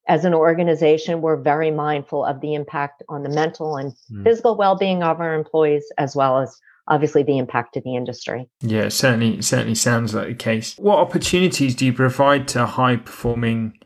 as 0.09 0.25
an 0.25 0.33
organization, 0.33 1.21
we're 1.21 1.37
very 1.37 1.71
mindful 1.71 2.25
of 2.25 2.41
the 2.41 2.55
impact 2.55 3.03
on 3.09 3.23
the 3.23 3.29
mental 3.29 3.77
and 3.77 3.93
mm. 4.11 4.25
physical 4.25 4.57
well 4.57 4.77
being 4.77 5.03
of 5.03 5.21
our 5.21 5.35
employees, 5.35 5.85
as 5.99 6.17
well 6.17 6.39
as 6.39 6.57
obviously 6.89 7.23
the 7.23 7.39
impact 7.39 7.75
to 7.75 7.81
the 7.81 7.97
industry. 7.97 8.49
Yeah, 8.61 8.89
certainly, 8.89 9.43
certainly 9.43 9.75
sounds 9.75 10.15
like 10.15 10.29
the 10.29 10.35
case. 10.35 10.77
What 10.79 10.99
opportunities 10.99 11.75
do 11.75 11.87
you 11.87 11.93
provide 11.93 12.49
to 12.49 12.67
high 12.67 12.97
performing 12.97 13.79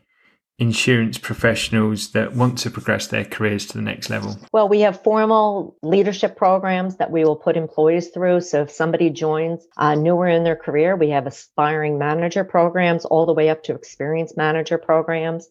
insurance 0.59 1.19
professionals 1.19 2.11
that 2.13 2.33
want 2.33 2.57
to 2.57 2.71
progress 2.71 3.07
their 3.07 3.23
careers 3.23 3.67
to 3.67 3.77
the 3.77 3.83
next 3.83 4.09
level? 4.09 4.37
Well, 4.51 4.67
we 4.67 4.81
have 4.81 5.03
formal 5.03 5.77
leadership 5.83 6.35
programs 6.35 6.97
that 6.97 7.11
we 7.11 7.23
will 7.23 7.35
put 7.35 7.57
employees 7.57 8.09
through. 8.09 8.41
So 8.41 8.63
if 8.63 8.71
somebody 8.71 9.11
joins 9.11 9.67
uh, 9.77 9.93
newer 9.93 10.27
in 10.27 10.43
their 10.43 10.55
career, 10.55 10.95
we 10.95 11.09
have 11.09 11.27
aspiring 11.27 11.99
manager 11.99 12.43
programs 12.43 13.05
all 13.05 13.27
the 13.27 13.33
way 13.33 13.49
up 13.49 13.63
to 13.63 13.75
experienced 13.75 14.35
manager 14.35 14.79
programs. 14.79 15.47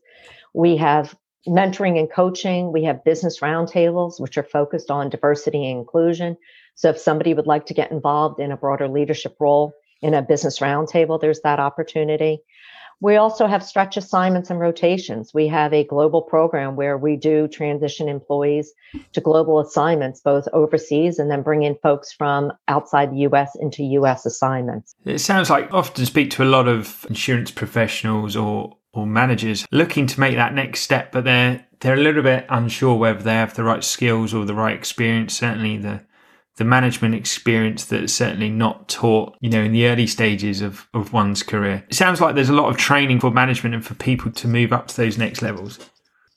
We 0.53 0.77
have 0.79 1.15
mentoring 1.47 1.99
and 1.99 2.11
coaching. 2.11 2.73
We 2.73 2.85
have 2.85 3.05
business 3.05 3.39
roundtables, 3.39 4.21
which 4.21 4.37
are 4.37 4.43
focused 4.43 4.91
on 4.91 5.11
diversity 5.11 5.71
and 5.71 5.79
inclusion. 5.79 6.37
So 6.75 6.91
if 6.91 6.99
somebody 6.99 7.33
would 7.33 7.47
like 7.47 7.67
to 7.67 7.75
get 7.75 7.93
involved 7.93 8.41
in 8.41 8.51
a 8.51 8.57
broader 8.57 8.89
leadership 8.89 9.37
role 9.39 9.73
in 10.03 10.15
a 10.15 10.23
business 10.23 10.59
roundtable, 10.59 11.21
there's 11.21 11.41
that 11.43 11.61
opportunity. 11.61 12.41
We 13.01 13.17
also 13.17 13.47
have 13.47 13.63
stretch 13.63 13.97
assignments 13.97 14.49
and 14.49 14.59
rotations. 14.59 15.33
We 15.35 15.49
have 15.49 15.73
a 15.75 15.85
global 15.85 16.23
program 16.23 16.77
where 16.77 16.97
we 16.97 17.17
do 17.17 17.47
transition 17.47 18.09
employees 18.09 18.73
to 19.13 19.21
global 19.21 19.61
assignments, 19.61 20.21
both 20.21 20.49
overseas 20.53 21.19
and 21.19 21.31
then 21.31 21.43
bring 21.43 21.63
in 21.63 21.77
folks 21.83 22.13
from 22.13 22.53
outside 22.69 23.13
the 23.13 23.19
US 23.29 23.55
into 23.61 23.83
US 23.83 24.25
assignments. 24.25 24.95
It 25.05 25.19
sounds 25.19 25.51
like 25.51 25.71
I 25.73 25.77
often 25.77 26.07
speak 26.07 26.31
to 26.33 26.43
a 26.43 26.47
lot 26.47 26.69
of 26.69 27.05
insurance 27.09 27.51
professionals 27.51 28.37
or 28.37 28.77
or 28.93 29.07
managers 29.07 29.67
looking 29.71 30.07
to 30.07 30.19
make 30.19 30.37
that 30.37 30.55
next 30.55 30.81
step, 30.81 31.13
but 31.13 31.25
they're 31.25 31.67
they're 31.81 31.95
a 31.95 32.01
little 32.01 32.23
bit 32.23 32.47
unsure 32.49 32.97
whether 32.97 33.23
they 33.23 33.35
have 33.35 33.55
the 33.55 33.63
right 33.63 33.85
skills 33.85 34.33
or 34.33 34.47
the 34.47 34.55
right 34.55 34.75
experience. 34.75 35.37
Certainly 35.37 35.79
the 35.79 36.01
the 36.57 36.65
management 36.65 37.15
experience 37.15 37.85
that's 37.85 38.13
certainly 38.13 38.49
not 38.49 38.89
taught, 38.89 39.37
you 39.41 39.51
know, 39.51 39.63
in 39.63 39.73
the 39.73 39.87
early 39.87 40.07
stages 40.07 40.63
of, 40.63 40.89
of 40.95 41.13
one's 41.13 41.43
career. 41.43 41.85
It 41.89 41.95
sounds 41.95 42.21
like 42.21 42.35
there's 42.35 42.49
a 42.49 42.55
lot 42.55 42.71
of 42.71 42.77
training 42.77 43.21
for 43.21 43.31
management 43.31 43.75
and 43.75 43.85
for 43.85 43.95
people 43.95 44.33
to 44.33 44.49
move 44.49 44.73
up 44.73 44.89
to 44.89 44.97
those 44.97 45.19
next 45.19 45.43
levels. 45.43 45.79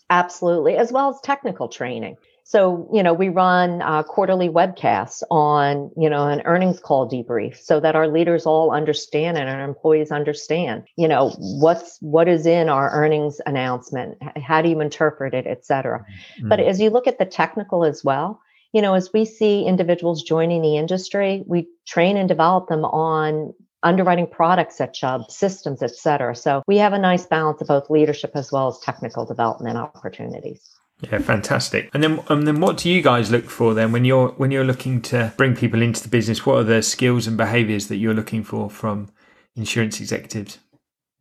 Absolutely, 0.10 0.75
as 0.75 0.91
well 0.91 1.10
as 1.10 1.21
technical 1.21 1.67
training. 1.67 2.17
So, 2.43 2.89
you 2.91 3.03
know, 3.03 3.13
we 3.13 3.29
run 3.29 3.84
uh, 3.84 4.01
quarterly 4.01 4.49
webcasts 4.49 5.21
on, 5.29 5.91
you 5.95 6.10
know, 6.10 6.27
an 6.27 6.41
earnings 6.45 6.79
call 6.79 7.08
debrief 7.08 7.58
so 7.58 7.79
that 7.79 7.95
our 7.95 8.08
leaders 8.08 8.47
all 8.47 8.71
understand 8.71 9.38
and 9.38 9.47
our 9.47 9.63
employees 9.63 10.12
understand, 10.12 10.84
you 10.95 11.08
know, 11.08 11.29
what's 11.38 11.99
what 12.01 12.27
is 12.27 12.47
in 12.47 12.67
our 12.67 12.89
earnings 12.89 13.39
announcement, 13.45 14.17
how 14.41 14.63
do 14.63 14.69
you 14.69 14.82
interpret 14.82 15.36
it, 15.36 15.45
et 15.45 15.63
cetera. 15.63 15.99
Mm-hmm. 15.99 16.49
But 16.49 16.60
as 16.60 16.82
you 16.82 16.89
look 16.89 17.05
at 17.05 17.19
the 17.19 17.25
technical 17.25 17.86
as 17.86 18.03
well, 18.03 18.41
you 18.73 18.82
know, 18.82 18.93
as 18.93 19.10
we 19.13 19.25
see 19.25 19.63
individuals 19.65 20.23
joining 20.23 20.62
the 20.62 20.77
industry, 20.77 21.43
we 21.47 21.67
train 21.88 22.17
and 22.17 22.27
develop 22.27 22.67
them 22.67 22.86
on 22.86 23.53
underwriting 23.82 24.27
products 24.27 24.82
at 24.82 24.93
Chubb, 24.93 25.32
systems, 25.32 25.82
et 25.82 25.95
cetera. 25.95 26.36
So 26.36 26.63
we 26.67 26.77
have 26.77 26.93
a 26.93 26.99
nice 26.99 27.25
balance 27.25 27.62
of 27.62 27.67
both 27.67 27.89
leadership 27.89 28.32
as 28.36 28.51
well 28.51 28.67
as 28.67 28.79
technical 28.79 29.25
development 29.25 29.77
opportunities. 29.77 30.69
Yeah, 31.01 31.19
fantastic. 31.19 31.89
And 31.93 32.03
then, 32.03 32.21
and 32.27 32.45
then, 32.45 32.60
what 32.60 32.75
do 32.75 32.89
you 32.89 33.01
guys 33.01 33.32
look 33.32 33.45
for 33.45 33.73
then 33.73 33.93
when 33.93 34.03
you're 34.03 34.29
when 34.32 34.51
you're 34.51 34.65
looking 34.65 35.01
to 35.03 35.34
bring 35.38 35.55
people 35.55 35.82
into 35.82 36.03
the 36.03 36.10
business? 36.10 36.45
What 36.45 36.58
are 36.58 36.63
the 36.63 36.82
skills 36.82 37.25
and 37.25 37.38
behaviours 37.38 37.88
that 37.88 37.97
you're 37.97 38.13
looking 38.13 38.43
for 38.43 38.69
from 38.69 39.10
insurance 39.55 40.01
executives? 40.01 40.60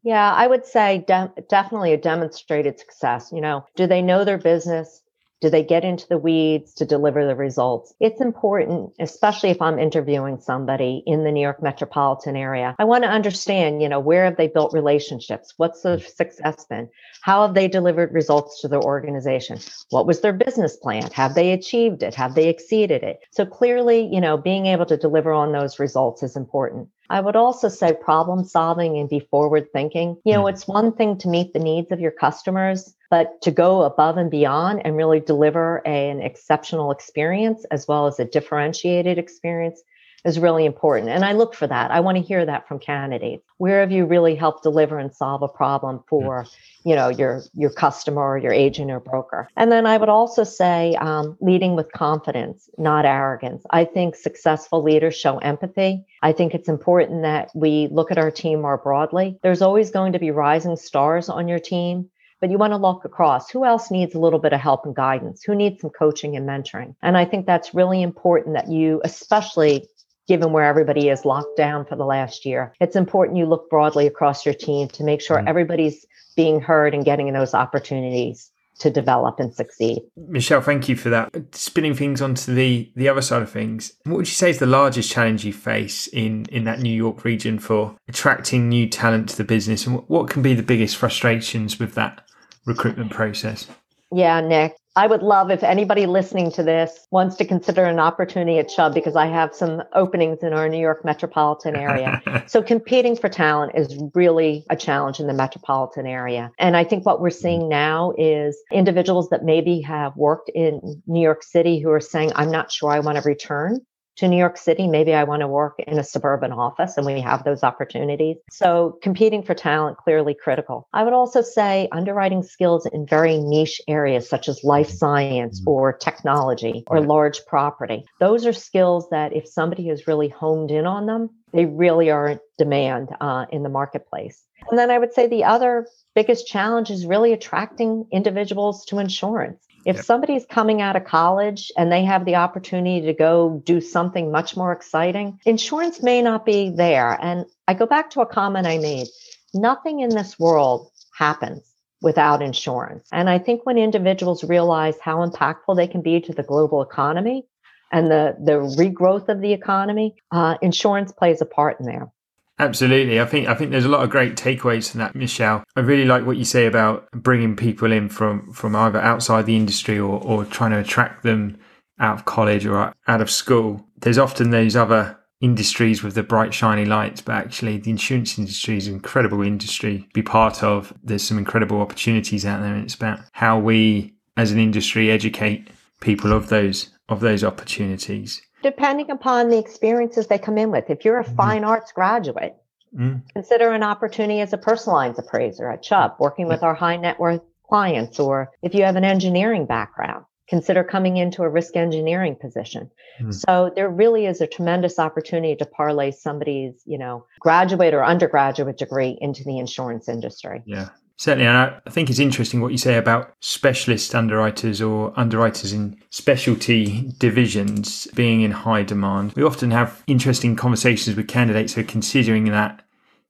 Yeah, 0.03 0.33
I 0.33 0.49
would 0.49 0.67
say 0.67 1.05
de- 1.07 1.33
definitely 1.49 1.93
a 1.93 1.97
demonstrated 1.97 2.81
success. 2.81 3.31
You 3.33 3.41
know, 3.41 3.67
do 3.77 3.87
they 3.87 4.03
know 4.03 4.25
their 4.25 4.39
business? 4.39 5.01
Do 5.41 5.51
they 5.51 5.63
get 5.63 5.85
into 5.85 6.07
the 6.09 6.19
weeds 6.19 6.75
to 6.75 6.85
deliver 6.85 7.27
the 7.27 7.37
results? 7.37 7.95
It's 8.01 8.21
important, 8.21 8.93
especially 8.99 9.51
if 9.51 9.63
I'm 9.63 9.79
interviewing 9.79 10.41
somebody 10.41 11.03
in 11.07 11.25
the 11.25 11.31
New 11.31 11.41
York 11.41 11.63
metropolitan 11.63 12.37
area. 12.37 12.75
I 12.79 12.85
want 12.85 13.05
to 13.05 13.11
understand, 13.11 13.81
you 13.81 13.89
know, 13.89 14.01
where 14.01 14.25
have 14.25 14.37
they 14.37 14.49
built 14.49 14.73
relationships? 14.73 15.55
What's 15.57 15.83
the 15.83 16.01
success 16.01 16.65
been? 16.65 16.89
How 17.23 17.47
have 17.47 17.55
they 17.55 17.69
delivered 17.69 18.13
results 18.13 18.61
to 18.63 18.69
their 18.69 18.83
organization? 18.83 19.59
What 19.91 20.07
was 20.07 20.21
their 20.21 20.33
business 20.33 20.77
plan? 20.77 21.09
Have 21.13 21.35
they 21.35 21.53
achieved 21.53 22.03
it? 22.03 22.15
Have 22.15 22.35
they 22.35 22.49
exceeded 22.49 23.03
it? 23.03 23.21
So 23.31 23.47
clearly, 23.47 24.09
you 24.13 24.21
know, 24.21 24.37
being 24.37 24.67
able 24.67 24.87
to 24.87 24.97
deliver 24.97 25.33
on 25.33 25.53
those 25.53 25.79
results 25.79 26.23
is 26.23 26.37
important. 26.37 26.89
I 27.11 27.21
would 27.21 27.37
also 27.37 27.69
say 27.69 27.93
problem 27.93 28.45
solving 28.45 28.99
and 28.99 29.09
be 29.09 29.21
forward 29.21 29.69
thinking. 29.73 30.17
You 30.25 30.35
know, 30.35 30.43
hmm. 30.43 30.49
it's 30.49 30.69
one 30.69 30.93
thing 30.93 31.17
to 31.19 31.29
meet 31.29 31.53
the 31.53 31.59
needs 31.59 31.91
of 31.91 32.01
your 32.01 32.11
customers, 32.11 32.95
but 33.11 33.41
to 33.43 33.51
go 33.51 33.83
above 33.83 34.17
and 34.17 34.31
beyond 34.31 34.83
and 34.85 34.97
really 34.97 35.21
deliver 35.21 35.83
a, 35.87 36.11
an 36.11 36.21
exceptional 36.21 36.91
experience 36.91 37.65
as 37.71 37.89
well 37.89 38.07
as 38.07 38.19
a 38.21 38.25
differentiated 38.25 39.19
experience 39.19 39.83
is 40.25 40.39
really 40.39 40.65
important. 40.65 41.11
And 41.11 41.25
I 41.25 41.33
look 41.33 41.55
for 41.55 41.67
that. 41.67 41.91
I 41.91 42.01
want 42.01 42.17
to 42.17 42.23
hear 42.23 42.45
that 42.45 42.67
from 42.67 42.79
candidates. 42.81 43.45
Where 43.59 43.81
have 43.81 43.93
you 43.93 44.05
really 44.05 44.35
helped 44.35 44.63
deliver 44.63 44.99
and 44.99 45.15
solve 45.15 45.43
a 45.43 45.49
problem 45.49 46.03
for, 46.09 46.45
you 46.85 46.97
know, 46.97 47.09
your 47.09 47.43
your 47.55 47.71
customer 47.71 48.23
or 48.23 48.39
your 48.39 48.53
agent 48.53 48.91
or 48.91 49.01
broker? 49.01 49.49
And 49.57 49.71
then 49.71 49.87
I 49.87 49.97
would 49.97 50.09
also 50.09 50.43
say 50.45 50.97
um, 50.97 51.37
leading 51.41 51.77
with 51.77 51.93
confidence, 51.93 52.69
not 52.79 53.05
arrogance. 53.05 53.63
I 53.71 53.85
think 53.85 54.17
successful 54.17 54.83
leaders 54.83 55.15
show 55.15 55.39
empathy. 55.39 56.05
I 56.23 56.33
think 56.33 56.55
it's 56.55 56.69
important 56.69 57.23
that 57.23 57.51
we 57.55 57.89
look 57.91 58.11
at 58.11 58.19
our 58.19 58.31
team 58.31 58.61
more 58.61 58.79
broadly. 58.79 59.39
There's 59.43 59.63
always 59.63 59.91
going 59.91 60.13
to 60.13 60.19
be 60.19 60.33
rising 60.33 60.77
stars 60.77 61.29
on 61.29 61.47
your 61.47 61.61
team 61.61 62.11
but 62.41 62.51
you 62.51 62.59
want 62.59 62.73
to 62.73 62.77
look 62.77 63.05
across 63.05 63.51
who 63.51 63.65
else 63.65 63.91
needs 63.91 64.15
a 64.15 64.19
little 64.19 64.39
bit 64.39 64.53
of 64.53 64.61
help 64.61 64.85
and 64.85 64.95
guidance 64.95 65.43
who 65.43 65.55
needs 65.55 65.81
some 65.81 65.91
coaching 65.91 66.37
and 66.37 66.49
mentoring 66.49 66.95
and 67.03 67.17
i 67.17 67.25
think 67.25 67.47
that's 67.47 67.75
really 67.75 68.03
important 68.03 68.55
that 68.55 68.71
you 68.71 69.01
especially 69.05 69.87
given 70.29 70.53
where 70.53 70.65
everybody 70.65 71.09
is 71.09 71.25
locked 71.25 71.57
down 71.57 71.87
for 71.87 71.97
the 71.97 72.05
last 72.05 72.45
year. 72.45 72.75
It's 72.81 72.95
important 72.95 73.39
you 73.39 73.47
look 73.47 73.69
broadly 73.71 74.07
across 74.07 74.45
your 74.45 74.55
team 74.55 74.89
to 74.89 75.03
make 75.03 75.23
sure 75.23 75.39
mm. 75.39 75.49
everybody's 75.49 76.07
being 76.37 76.61
heard 76.61 76.95
and 76.95 77.05
getting 77.05 77.33
those 77.33 77.55
opportunities 77.55 78.53
to 78.79 78.91
develop 78.91 79.41
and 79.41 79.53
succeed. 79.53 79.99
Michele, 80.17 80.61
thank 80.61 80.89
you 80.89 80.95
for 80.95 81.09
that. 81.09 81.35
Spinning 81.53 81.95
things 81.95 82.23
onto 82.23 82.55
the 82.55 82.93
the 82.95 83.09
other 83.09 83.23
side 83.23 83.43
of 83.43 83.51
things, 83.51 83.95
what 84.05 84.19
would 84.19 84.29
you 84.29 84.35
say 84.35 84.51
is 84.51 84.59
the 84.59 84.67
largest 84.67 85.11
challenge 85.11 85.45
you 85.45 85.53
face 85.53 86.07
in 86.09 86.47
in 86.53 86.63
that 86.65 86.79
New 86.79 86.95
York 86.95 87.25
region 87.25 87.59
for 87.59 87.97
attracting 88.07 88.69
new 88.69 88.89
talent 88.89 89.31
to 89.31 89.37
the 89.37 89.43
business, 89.43 89.85
and 89.85 90.07
what 90.09 90.31
can 90.31 90.43
be 90.43 90.55
the 90.55 90.63
biggest 90.63 90.97
frustrations 90.97 91.81
with 91.81 91.95
that 91.95 92.28
recruitment 92.69 93.11
process? 93.11 93.67
Yeah, 94.13 94.41
Nick. 94.41 94.77
I 94.97 95.07
would 95.07 95.23
love 95.23 95.53
if 95.53 95.63
anybody 95.63 96.07
listening 96.07 96.51
to 96.53 96.65
this 96.65 97.07
wants 97.13 97.37
to 97.37 97.45
consider 97.45 97.85
an 97.85 98.01
opportunity 98.01 98.59
at 98.59 98.69
Chubb 98.69 98.95
because 98.95 99.15
I 99.15 99.27
have 99.27 99.55
some 99.55 99.85
openings 99.93 100.43
in 100.43 100.53
our 100.53 100.69
New 100.69 100.81
York 100.81 101.05
metropolitan 101.05 101.77
area. 101.77 102.21
so 102.49 102.65
competing 102.65 103.15
for 103.15 103.29
talent 103.29 103.73
is 103.77 103.97
really 104.15 104.65
a 104.71 104.77
challenge 104.77 105.21
in 105.21 105.29
the 105.29 105.35
metropolitan 105.35 106.05
area. 106.05 106.51
And 106.59 106.77
I 106.77 106.83
think 106.83 107.07
what 107.07 107.21
we're 107.21 107.29
mm. 107.29 107.41
seeing 107.41 107.69
now 107.69 108.13
is 108.19 108.59
individuals 108.73 109.29
that 109.29 109.45
maybe 109.45 109.81
have 109.83 110.17
worked 110.17 110.51
in 110.53 111.01
New 111.07 111.23
York 111.23 111.45
City 111.45 111.79
who 111.79 111.91
are 111.91 112.01
saying, 112.01 112.33
I'm 112.35 112.51
not 112.51 112.73
sure 112.73 112.91
I 112.91 112.99
want 112.99 113.19
to 113.19 113.23
return 113.23 113.81
to 114.19 114.29
New 114.29 114.37
York 114.37 114.57
City. 114.57 114.87
Maybe 114.87 115.15
I 115.15 115.25
want 115.25 115.41
to 115.41 115.49
work 115.49 115.79
in 115.79 115.99
a 115.99 116.05
suburban 116.05 116.53
office 116.53 116.97
and 116.97 117.07
we 117.07 117.21
have 117.21 117.45
those 117.45 117.63
opportunities. 117.63 118.37
So 118.51 118.99
competing 119.03 119.43
for 119.43 119.55
talent 119.55 119.97
clearly 119.97 120.35
critical. 120.35 120.89
I 120.93 121.05
would 121.05 121.13
also 121.13 121.41
say 121.41 121.89
underwriting 121.93 122.43
skills 122.43 122.87
in 122.87 123.07
very 123.07 123.39
niche 123.39 123.81
areas 123.89 124.29
such 124.29 124.49
as 124.49 124.65
life 124.65 124.91
science 124.91 125.61
mm-hmm. 125.61 125.71
or 125.71 125.93
technology 125.93 126.85
or 126.89 127.01
large 127.01 127.45
property. 127.47 128.05
Those 128.21 128.45
are 128.45 128.53
skills 128.53 129.09
that 129.11 129.33
if 129.33 129.47
somebody 129.49 129.89
has 129.89 130.07
really 130.07 130.29
honed 130.29 130.71
in 130.71 130.87
on 130.87 131.07
them, 131.07 131.31
they 131.53 131.65
really 131.65 132.11
are 132.11 132.29
in 132.29 132.41
demand 132.59 133.11
uh, 133.21 133.47
in 133.51 133.63
the 133.63 133.69
marketplace. 133.69 134.45
And 134.69 134.79
then 134.79 134.91
I 134.91 134.99
would 134.99 135.15
say 135.15 135.27
the 135.27 135.45
other 135.45 135.87
biggest 136.15 136.47
challenge 136.47 136.91
is 136.91 137.07
really 137.07 137.33
attracting 137.33 138.07
individuals 138.11 138.85
to 138.87 138.99
insurance. 138.99 139.65
If 139.85 139.97
yep. 139.97 140.05
somebody's 140.05 140.45
coming 140.47 140.83
out 140.83 140.97
of 140.97 141.05
college 141.05 141.71
and 141.77 141.91
they 141.91 142.05
have 142.05 142.25
the 142.25 142.37
opportunity 142.37 143.07
to 143.07 143.13
go 143.13 143.63
do 143.65 143.81
something 143.81 144.31
much 144.31 144.57
more 144.57 144.73
exciting, 144.73 145.39
insurance 145.47 146.03
may 146.03 146.21
not 146.21 146.45
be 146.45 146.71
there. 146.71 147.19
And 147.21 147.47
I 147.67 147.75
go 147.75 147.87
back 147.87 148.11
to 148.11 148.21
a 148.21 148.27
comment 148.27 148.67
I 148.67 148.79
made 148.79 149.09
nothing 149.55 150.01
in 150.01 150.11
this 150.11 150.39
world 150.39 150.91
happens 151.17 151.75
without 152.01 152.43
insurance. 152.43 153.09
And 153.13 153.29
I 153.29 153.39
think 153.39 153.67
when 153.67 153.79
individuals 153.79 154.45
realize 154.45 154.97
how 155.01 155.27
impactful 155.27 155.77
they 155.77 155.87
can 155.87 156.03
be 156.03 156.21
to 156.21 156.33
the 156.33 156.43
global 156.43 156.83
economy 156.83 157.45
and 157.91 158.09
the, 158.09 158.37
the 158.39 158.53
regrowth 158.53 159.29
of 159.29 159.41
the 159.41 159.53
economy, 159.53 160.15
uh, 160.31 160.57
insurance 160.63 161.13
plays 161.13 161.41
a 161.41 161.47
part 161.47 161.81
in 161.81 161.87
there. 161.87 162.13
Absolutely. 162.61 163.21
I 163.21 163.25
think 163.25 163.49
I 163.49 163.55
think 163.55 163.71
there's 163.71 163.85
a 163.85 163.89
lot 163.89 164.03
of 164.03 164.11
great 164.11 164.35
takeaways 164.35 164.91
from 164.91 164.99
that, 164.99 165.15
Michele. 165.15 165.63
I 165.77 165.81
really 165.81 166.05
like 166.05 166.27
what 166.27 166.37
you 166.37 166.45
say 166.45 166.67
about 166.67 167.09
bringing 167.13 167.55
people 167.55 167.93
in 167.93 168.09
from 168.09 168.53
from 168.53 168.75
either 168.75 169.01
outside 169.01 169.47
the 169.47 169.57
industry 169.57 169.99
or, 169.99 170.21
or 170.23 170.45
trying 170.45 170.73
to 170.73 170.79
attract 170.79 171.23
them 171.23 171.59
out 172.01 172.19
of 172.19 172.25
college 172.25 172.67
or 172.67 172.93
out 173.07 173.21
of 173.21 173.31
school. 173.31 173.87
There's 174.01 174.19
often 174.19 174.51
those 174.51 174.75
other 174.75 175.17
industries 175.41 176.03
with 176.03 176.15
the 176.15 176.23
bright 176.25 176.53
shiny 176.53 176.85
lights, 176.85 177.21
but 177.21 177.37
actually 177.37 177.79
the 177.79 177.91
insurance 177.91 178.39
industry 178.39 178.77
is 178.77 178.89
an 178.89 178.95
incredible 178.95 179.43
industry 179.43 179.99
to 179.99 180.09
be 180.13 180.23
part 180.23 180.65
of. 180.65 180.93
There's 181.03 181.23
some 181.23 181.39
incredible 181.39 181.81
opportunities 181.81 182.45
out 182.45 182.61
there 182.61 182.75
and 182.75 182.85
it's 182.85 182.95
about 182.95 183.21
how 183.33 183.59
we 183.59 184.15
as 184.37 184.51
an 184.51 184.59
industry 184.59 185.11
educate 185.13 185.69
people 186.01 186.33
of 186.33 186.49
those 186.49 186.91
of 187.09 187.21
those 187.21 187.43
opportunities 187.43 188.43
depending 188.63 189.11
upon 189.11 189.49
the 189.49 189.59
experiences 189.59 190.27
they 190.27 190.39
come 190.39 190.59
in 190.59 190.71
with. 190.71 190.91
If 190.91 191.05
you're 191.05 191.19
a 191.19 191.25
mm-hmm. 191.25 191.37
fine 191.37 191.65
arts 191.65 191.93
graduate, 191.93 192.57
Mm. 192.97 193.23
Consider 193.33 193.73
an 193.73 193.83
opportunity 193.83 194.41
as 194.41 194.53
a 194.53 194.59
personal 194.59 194.97
lines 194.97 195.19
appraiser 195.19 195.71
at 195.71 195.83
Chubb, 195.83 196.17
working 196.19 196.49
with 196.49 196.63
our 196.63 196.75
high 196.75 196.97
net 196.97 197.19
worth 197.19 197.43
clients, 197.69 198.19
or 198.19 198.51
if 198.63 198.75
you 198.75 198.85
have 198.85 198.97
an 198.97 199.05
engineering 199.05 199.67
background, 199.67 200.25
consider 200.49 200.83
coming 200.83 201.19
into 201.19 201.43
a 201.43 201.49
risk 201.49 201.77
engineering 201.77 202.37
position. 202.41 202.91
Mm. 203.21 203.35
So 203.35 203.71
there 203.75 203.91
really 203.91 204.27
is 204.27 204.41
a 204.41 204.47
tremendous 204.47 204.99
opportunity 204.99 205.55
to 205.57 205.67
parlay 205.67 206.11
somebody's, 206.11 206.83
you 206.87 206.99
know, 206.99 207.27
graduate 207.41 207.95
or 207.95 208.05
undergraduate 208.05 208.79
degree 208.79 209.19
into 209.21 209.45
the 209.45 209.59
insurance 209.59 210.09
industry. 210.09 210.63
Yeah. 210.65 210.89
Certainly, 211.19 211.47
and 211.47 211.57
I 211.57 211.91
think 211.91 212.09
it's 212.09 212.21
interesting 212.21 212.61
what 212.61 212.71
you 212.71 212.79
say 212.79 212.97
about 212.97 213.35
specialist 213.41 214.15
underwriters 214.15 214.81
or 214.81 215.13
underwriters 215.17 215.73
in 215.73 216.01
specialty 216.11 217.13
divisions 217.19 218.07
being 218.15 218.43
in 218.43 218.53
high 218.53 218.85
demand. 218.85 219.33
We 219.35 219.43
often 219.43 219.73
have 219.73 220.03
interesting 220.07 220.55
conversations 220.55 221.17
with 221.17 221.27
candidates 221.27 221.75
who 221.75 221.81
are 221.81 221.85
considering 221.85 222.45
that 222.47 222.85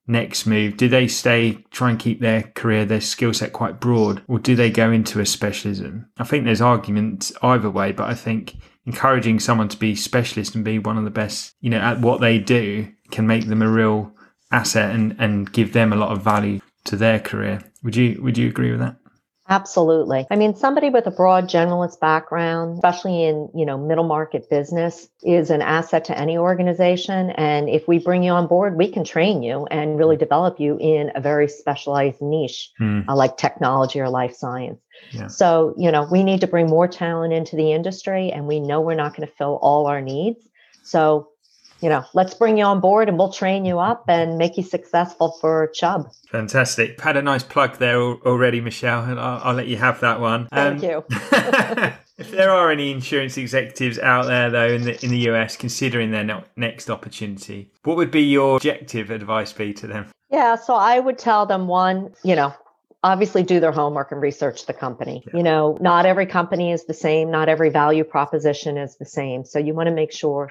next 0.09 0.47
move? 0.47 0.77
Do 0.77 0.89
they 0.89 1.07
stay, 1.07 1.65
try 1.71 1.91
and 1.91 1.99
keep 1.99 2.21
their 2.21 2.43
career, 2.55 2.85
their 2.85 3.01
skill 3.01 3.35
set 3.35 3.53
quite 3.53 3.79
broad, 3.79 4.23
or 4.27 4.39
do 4.39 4.57
they 4.57 4.71
go 4.71 4.91
into 4.91 5.21
a 5.21 5.27
specialism? 5.27 6.09
I 6.19 6.25
think 6.25 6.45
there's 6.45 6.63
arguments 6.63 7.33
either 7.43 7.71
way, 7.71 7.93
but 7.93 8.09
I 8.09 8.15
think 8.15 8.57
encouraging 8.87 9.39
someone 9.39 9.69
to 9.69 9.77
be 9.77 9.95
specialist 9.95 10.55
and 10.55 10.65
be 10.65 10.79
one 10.79 10.97
of 10.97 11.05
the 11.05 11.11
best, 11.11 11.55
you 11.61 11.71
know, 11.71 11.79
at 11.79 12.01
what 12.01 12.21
they 12.21 12.39
do 12.39 12.89
can 13.11 13.27
make 13.27 13.47
them 13.47 13.63
a 13.63 13.69
real 13.69 14.13
asset 14.51 14.95
and, 14.95 15.15
and 15.19 15.53
give 15.53 15.75
them 15.75 15.93
a 15.93 15.97
lot 15.97 16.11
of 16.11 16.23
value 16.23 16.61
to 16.85 16.97
their 16.97 17.21
career. 17.21 17.61
Would 17.89 17.97
you 17.97 18.21
would 18.21 18.37
you 18.37 18.49
agree 18.49 18.71
with 18.71 18.81
that? 18.81 18.97
Absolutely. 19.49 20.27
I 20.31 20.37
mean, 20.37 20.55
somebody 20.55 20.91
with 20.91 21.07
a 21.07 21.11
broad 21.11 21.49
generalist 21.49 22.01
background, 22.01 22.75
especially 22.75 23.25
in, 23.25 23.49
you 23.55 23.65
know, 23.65 23.79
middle 23.79 24.05
market 24.05 24.51
business 24.51 25.09
is 25.23 25.49
an 25.49 25.63
asset 25.63 26.05
to 26.05 26.19
any 26.19 26.37
organization. 26.37 27.31
And 27.31 27.71
if 27.71 27.89
we 27.89 27.99
bring 27.99 28.23
you 28.23 28.33
on 28.33 28.47
board, 28.47 28.77
we 28.77 28.91
can 28.91 29.05
train 29.05 29.43
you 29.43 29.65
and 29.71 29.99
really 29.99 30.19
develop 30.19 30.61
you 30.61 30.77
in 30.79 31.13
a 31.15 31.23
very 31.23 31.49
specialized 31.49 32.21
niche, 32.21 32.73
mm. 32.79 33.09
uh, 33.09 33.17
like 33.17 33.39
technology 33.39 34.01
or 34.01 34.11
life 34.11 34.35
science. 34.35 34.83
Yeah. 35.13 35.29
So, 35.29 35.75
you 35.79 35.91
know, 35.91 36.07
we 36.13 36.25
need 36.25 36.43
to 36.43 36.47
bring 36.47 36.67
more 36.67 36.89
talent 36.89 37.33
into 37.33 37.57
the 37.57 37.73
industry 37.73 38.31
and 38.31 38.47
we 38.47 38.61
know 38.61 38.83
we're 38.83 38.97
not 38.97 39.17
going 39.17 39.27
to 39.27 39.35
fill 39.35 39.59
all 39.63 39.87
our 39.87 40.03
needs. 40.03 40.47
So 40.85 41.31
you 41.81 41.89
know, 41.89 42.05
let's 42.15 42.35
bring 42.35 42.59
you 42.59 42.65
on 42.65 42.81
board 42.81 43.09
and 43.09 43.19
we'll 43.19 43.33
train 43.33 43.65
you 43.65 43.79
up 43.79 44.05
and 44.09 44.37
make 44.37 44.57
you 44.57 44.63
successful 44.63 45.37
for 45.41 45.69
Chubb. 45.69 46.11
Fantastic. 46.31 47.01
Had 47.01 47.17
a 47.17 47.23
nice 47.23 47.43
plug 47.43 47.79
there 47.79 48.01
already, 48.01 48.61
Michele, 48.61 49.05
and 49.05 49.21
I'll, 49.21 49.41
I'll 49.45 49.55
let 49.55 49.69
you 49.69 49.77
have 49.77 50.01
that 50.01 50.21
one. 50.21 50.49
Thank 50.49 50.83
um, 50.83 50.91
you. 50.91 51.05
if 52.19 52.31
there 52.31 52.51
are 52.51 52.71
any 52.71 52.91
insurance 52.91 53.37
executives 53.37 53.99
out 53.99 54.27
there, 54.27 54.51
though, 54.51 54.69
in 54.69 54.83
the 54.83 55.05
in 55.05 55.11
the 55.11 55.31
US 55.31 55.57
considering 55.57 56.11
their 56.11 56.25
no- 56.25 56.45
next 56.57 56.91
opportunity, 56.91 57.71
what 57.85 57.97
would 57.97 58.11
be 58.11 58.23
your 58.23 58.57
objective 58.57 59.11
advice 59.11 59.53
be 59.53 59.73
to 59.75 59.87
them? 59.87 60.07
Yeah, 60.31 60.57
so 60.57 60.75
I 60.75 60.99
would 60.99 61.19
tell 61.19 61.47
them 61.47 61.69
one, 61.69 62.13
you 62.23 62.37
know, 62.37 62.53
obviously 63.03 63.43
do 63.43 63.61
their 63.61 63.73
homework 63.73 64.13
and 64.13 64.21
research 64.21 64.67
the 64.67 64.75
company. 64.75 65.23
Yeah. 65.27 65.37
You 65.37 65.43
know, 65.43 65.79
not 65.81 66.05
every 66.05 66.27
company 66.27 66.73
is 66.73 66.85
the 66.85 66.95
same, 66.95 67.31
not 67.31 67.49
every 67.49 67.71
value 67.71 68.05
proposition 68.05 68.77
is 68.77 68.97
the 68.97 69.07
same. 69.07 69.45
So 69.45 69.59
you 69.59 69.73
want 69.75 69.87
to 69.87 69.95
make 69.95 70.13
sure 70.13 70.51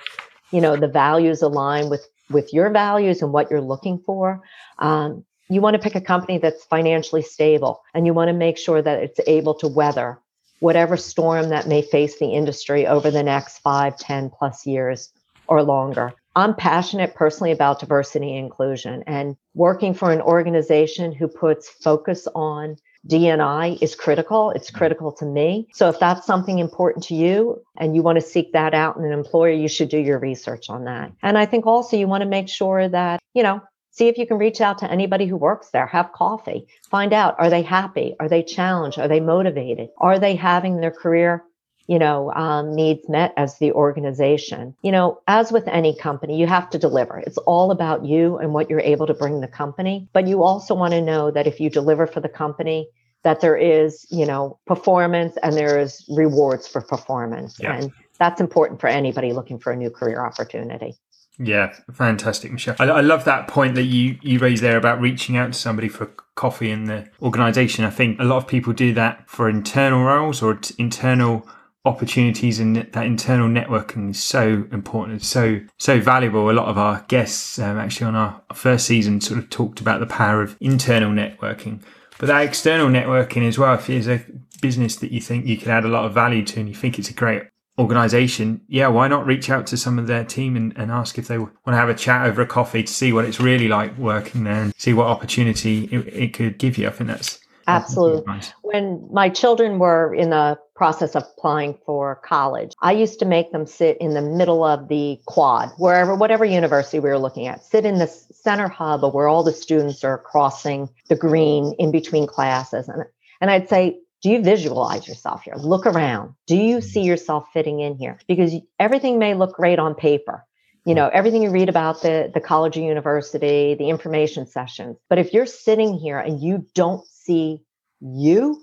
you 0.51 0.61
know 0.61 0.75
the 0.75 0.87
values 0.87 1.41
align 1.41 1.89
with 1.89 2.07
with 2.29 2.53
your 2.53 2.69
values 2.69 3.21
and 3.21 3.31
what 3.31 3.49
you're 3.49 3.61
looking 3.61 3.97
for 3.99 4.41
um, 4.79 5.23
you 5.49 5.61
want 5.61 5.75
to 5.75 5.81
pick 5.81 5.95
a 5.95 6.01
company 6.01 6.37
that's 6.37 6.65
financially 6.65 7.21
stable 7.21 7.81
and 7.93 8.05
you 8.05 8.13
want 8.13 8.27
to 8.27 8.33
make 8.33 8.57
sure 8.57 8.81
that 8.81 9.01
it's 9.01 9.19
able 9.27 9.53
to 9.53 9.67
weather 9.67 10.19
whatever 10.59 10.97
storm 10.97 11.49
that 11.49 11.67
may 11.67 11.81
face 11.81 12.19
the 12.19 12.33
industry 12.33 12.87
over 12.87 13.11
the 13.11 13.23
next 13.23 13.59
five, 13.59 13.97
ten 13.97 14.29
plus 14.29 14.65
years 14.65 15.09
or 15.47 15.63
longer. 15.63 16.13
I'm 16.35 16.55
passionate 16.55 17.15
personally 17.15 17.51
about 17.51 17.79
diversity 17.79 18.35
and 18.35 18.45
inclusion 18.45 19.03
and 19.07 19.35
working 19.55 19.93
for 19.93 20.11
an 20.11 20.21
organization 20.21 21.11
who 21.11 21.27
puts 21.27 21.69
focus 21.69 22.27
on 22.35 22.77
D&I 23.07 23.77
is 23.81 23.95
critical. 23.95 24.51
It's 24.51 24.69
critical 24.69 25.11
to 25.13 25.25
me. 25.25 25.67
So 25.73 25.89
if 25.89 25.99
that's 25.99 26.25
something 26.25 26.59
important 26.59 27.03
to 27.05 27.15
you 27.15 27.61
and 27.77 27.95
you 27.95 28.03
want 28.03 28.17
to 28.17 28.21
seek 28.25 28.53
that 28.53 28.73
out 28.73 28.97
in 28.97 29.05
an 29.05 29.11
employer, 29.11 29.51
you 29.51 29.67
should 29.67 29.89
do 29.89 29.97
your 29.97 30.19
research 30.19 30.69
on 30.69 30.83
that. 30.85 31.11
And 31.23 31.37
I 31.37 31.45
think 31.45 31.65
also 31.65 31.97
you 31.97 32.07
want 32.07 32.21
to 32.21 32.29
make 32.29 32.49
sure 32.49 32.87
that, 32.89 33.19
you 33.33 33.43
know, 33.43 33.61
see 33.91 34.07
if 34.07 34.17
you 34.17 34.27
can 34.27 34.37
reach 34.37 34.61
out 34.61 34.77
to 34.79 34.91
anybody 34.91 35.25
who 35.25 35.35
works 35.35 35.69
there, 35.69 35.87
have 35.87 36.11
coffee, 36.11 36.67
find 36.89 37.13
out 37.13 37.35
are 37.39 37.49
they 37.49 37.63
happy? 37.63 38.15
Are 38.19 38.29
they 38.29 38.43
challenged? 38.43 38.99
Are 38.99 39.07
they 39.07 39.19
motivated? 39.19 39.89
Are 39.97 40.19
they 40.19 40.35
having 40.35 40.77
their 40.77 40.91
career 40.91 41.43
you 41.87 41.97
know, 41.97 42.31
um, 42.33 42.75
needs 42.75 43.07
met 43.09 43.33
as 43.37 43.57
the 43.59 43.71
organization. 43.71 44.75
You 44.81 44.91
know, 44.91 45.21
as 45.27 45.51
with 45.51 45.67
any 45.67 45.95
company, 45.95 46.37
you 46.37 46.45
have 46.47 46.69
to 46.71 46.77
deliver. 46.77 47.17
It's 47.19 47.37
all 47.39 47.71
about 47.71 48.05
you 48.05 48.37
and 48.37 48.53
what 48.53 48.69
you're 48.69 48.81
able 48.81 49.07
to 49.07 49.13
bring 49.13 49.41
the 49.41 49.47
company. 49.47 50.07
But 50.13 50.27
you 50.27 50.43
also 50.43 50.75
want 50.75 50.93
to 50.93 51.01
know 51.01 51.31
that 51.31 51.47
if 51.47 51.59
you 51.59 51.69
deliver 51.69 52.05
for 52.05 52.19
the 52.19 52.29
company, 52.29 52.89
that 53.23 53.41
there 53.41 53.57
is, 53.57 54.05
you 54.09 54.25
know, 54.25 54.59
performance 54.67 55.37
and 55.41 55.55
there 55.55 55.79
is 55.79 56.05
rewards 56.09 56.67
for 56.67 56.81
performance. 56.81 57.57
Yeah. 57.59 57.77
And 57.77 57.91
that's 58.19 58.41
important 58.41 58.79
for 58.79 58.87
anybody 58.87 59.33
looking 59.33 59.59
for 59.59 59.71
a 59.71 59.75
new 59.75 59.89
career 59.89 60.23
opportunity. 60.25 60.95
Yeah, 61.39 61.73
fantastic, 61.93 62.51
Michele. 62.51 62.75
I, 62.79 62.85
I, 62.85 63.01
love 63.01 63.23
that 63.25 63.47
point 63.47 63.75
that 63.75 63.83
you 63.83 64.17
you 64.23 64.39
raised 64.39 64.63
there 64.63 64.75
about 64.75 64.99
reaching 64.99 65.37
out 65.37 65.53
to 65.53 65.59
somebody 65.59 65.87
for 65.87 66.07
coffee 66.33 66.71
in 66.71 66.85
the 66.85 67.07
organisation. 67.21 67.85
I 67.85 67.91
think 67.91 68.19
a 68.19 68.23
lot 68.23 68.37
of 68.37 68.47
people 68.47 68.73
do 68.73 68.91
that 68.95 69.29
for 69.29 69.47
internal 69.47 70.03
roles 70.03 70.41
or 70.41 70.55
t- 70.55 70.73
internal 70.79 71.47
opportunities 71.87 72.59
and 72.59 72.75
that 72.75 73.05
internal 73.05 73.47
networking 73.47 74.11
is 74.11 74.21
so 74.21 74.67
important 74.71 75.23
so 75.23 75.59
so 75.77 75.99
valuable. 75.99 76.49
A 76.49 76.51
lot 76.51 76.67
of 76.67 76.77
our 76.77 77.03
guests 77.07 77.59
um, 77.59 77.77
actually 77.77 78.07
on 78.07 78.15
our 78.15 78.41
first 78.53 78.85
season 78.85 79.21
sort 79.21 79.39
of 79.39 79.49
talked 79.49 79.79
about 79.79 79.99
the 79.99 80.05
power 80.05 80.41
of 80.41 80.57
internal 80.59 81.11
networking. 81.11 81.81
But 82.19 82.27
that 82.27 82.43
external 82.43 82.87
networking 82.87 83.47
as 83.47 83.57
well 83.57 83.75
if 83.75 83.87
there's 83.87 84.07
a 84.07 84.23
business 84.61 84.95
that 84.97 85.11
you 85.11 85.21
think 85.21 85.45
you 85.45 85.57
could 85.57 85.67
add 85.67 85.85
a 85.85 85.89
lot 85.89 86.05
of 86.05 86.13
value 86.13 86.43
to 86.43 86.59
and 86.59 86.69
you 86.69 86.75
think 86.75 86.97
it's 86.97 87.09
a 87.09 87.13
great 87.13 87.43
organization 87.79 88.59
yeah 88.67 88.87
why 88.87 89.07
not 89.07 89.27
reach 89.27 89.51
out 89.51 89.67
to 89.67 89.77
some 89.77 89.99
of 89.99 90.07
their 90.07 90.23
team 90.23 90.55
and, 90.55 90.75
and 90.77 90.89
ask 90.89 91.19
if 91.19 91.27
they 91.27 91.37
want 91.37 91.53
to 91.67 91.75
have 91.75 91.89
a 91.89 91.93
chat 91.93 92.25
over 92.25 92.41
a 92.41 92.47
coffee 92.47 92.81
to 92.81 92.91
see 92.91 93.13
what 93.13 93.23
it's 93.23 93.39
really 93.39 93.67
like 93.67 93.95
working 93.99 94.45
there 94.45 94.63
and 94.63 94.73
see 94.77 94.93
what 94.93 95.05
opportunity 95.05 95.83
it, 95.91 96.07
it 96.07 96.33
could 96.33 96.57
give 96.57 96.75
you. 96.79 96.87
I 96.87 96.89
think 96.89 97.07
that's 97.07 97.39
Absolutely. 97.67 98.39
When 98.61 99.07
my 99.11 99.29
children 99.29 99.77
were 99.77 100.13
in 100.13 100.29
the 100.29 100.57
process 100.75 101.15
of 101.15 101.23
applying 101.37 101.77
for 101.85 102.21
college, 102.23 102.71
I 102.81 102.93
used 102.93 103.19
to 103.19 103.25
make 103.25 103.51
them 103.51 103.65
sit 103.65 103.97
in 103.99 104.13
the 104.13 104.21
middle 104.21 104.63
of 104.63 104.87
the 104.87 105.19
quad, 105.25 105.71
wherever, 105.77 106.15
whatever 106.15 106.45
university 106.45 106.99
we 106.99 107.09
were 107.09 107.19
looking 107.19 107.47
at, 107.47 107.63
sit 107.63 107.85
in 107.85 107.97
the 107.97 108.07
center 108.07 108.69
hub 108.69 109.03
of 109.03 109.13
where 109.13 109.27
all 109.27 109.43
the 109.43 109.51
students 109.51 110.03
are 110.03 110.17
crossing 110.17 110.89
the 111.09 111.15
green 111.15 111.73
in 111.77 111.91
between 111.91 112.25
classes. 112.25 112.87
And, 112.87 113.03
and 113.41 113.51
I'd 113.51 113.67
say, 113.67 113.99
do 114.21 114.29
you 114.29 114.41
visualize 114.41 115.07
yourself 115.07 115.43
here? 115.43 115.55
Look 115.55 115.85
around. 115.85 116.33
Do 116.47 116.55
you 116.55 116.81
see 116.81 117.01
mm-hmm. 117.01 117.07
yourself 117.07 117.47
fitting 117.53 117.81
in 117.81 117.97
here? 117.97 118.19
Because 118.27 118.53
everything 118.79 119.19
may 119.19 119.33
look 119.33 119.55
great 119.55 119.77
on 119.77 119.93
paper. 119.93 120.43
You 120.85 120.95
know, 120.95 121.09
everything 121.09 121.43
you 121.43 121.49
read 121.49 121.67
about 121.67 122.01
the, 122.01 122.31
the 122.33 122.39
college 122.39 122.77
or 122.77 122.81
university, 122.81 123.75
the 123.75 123.89
information 123.89 124.47
sessions. 124.47 124.97
But 125.09 125.19
if 125.19 125.33
you're 125.33 125.45
sitting 125.45 125.93
here 125.93 126.17
and 126.17 126.41
you 126.41 126.65
don't 126.73 127.05
see 127.27 127.61
you 127.99 128.61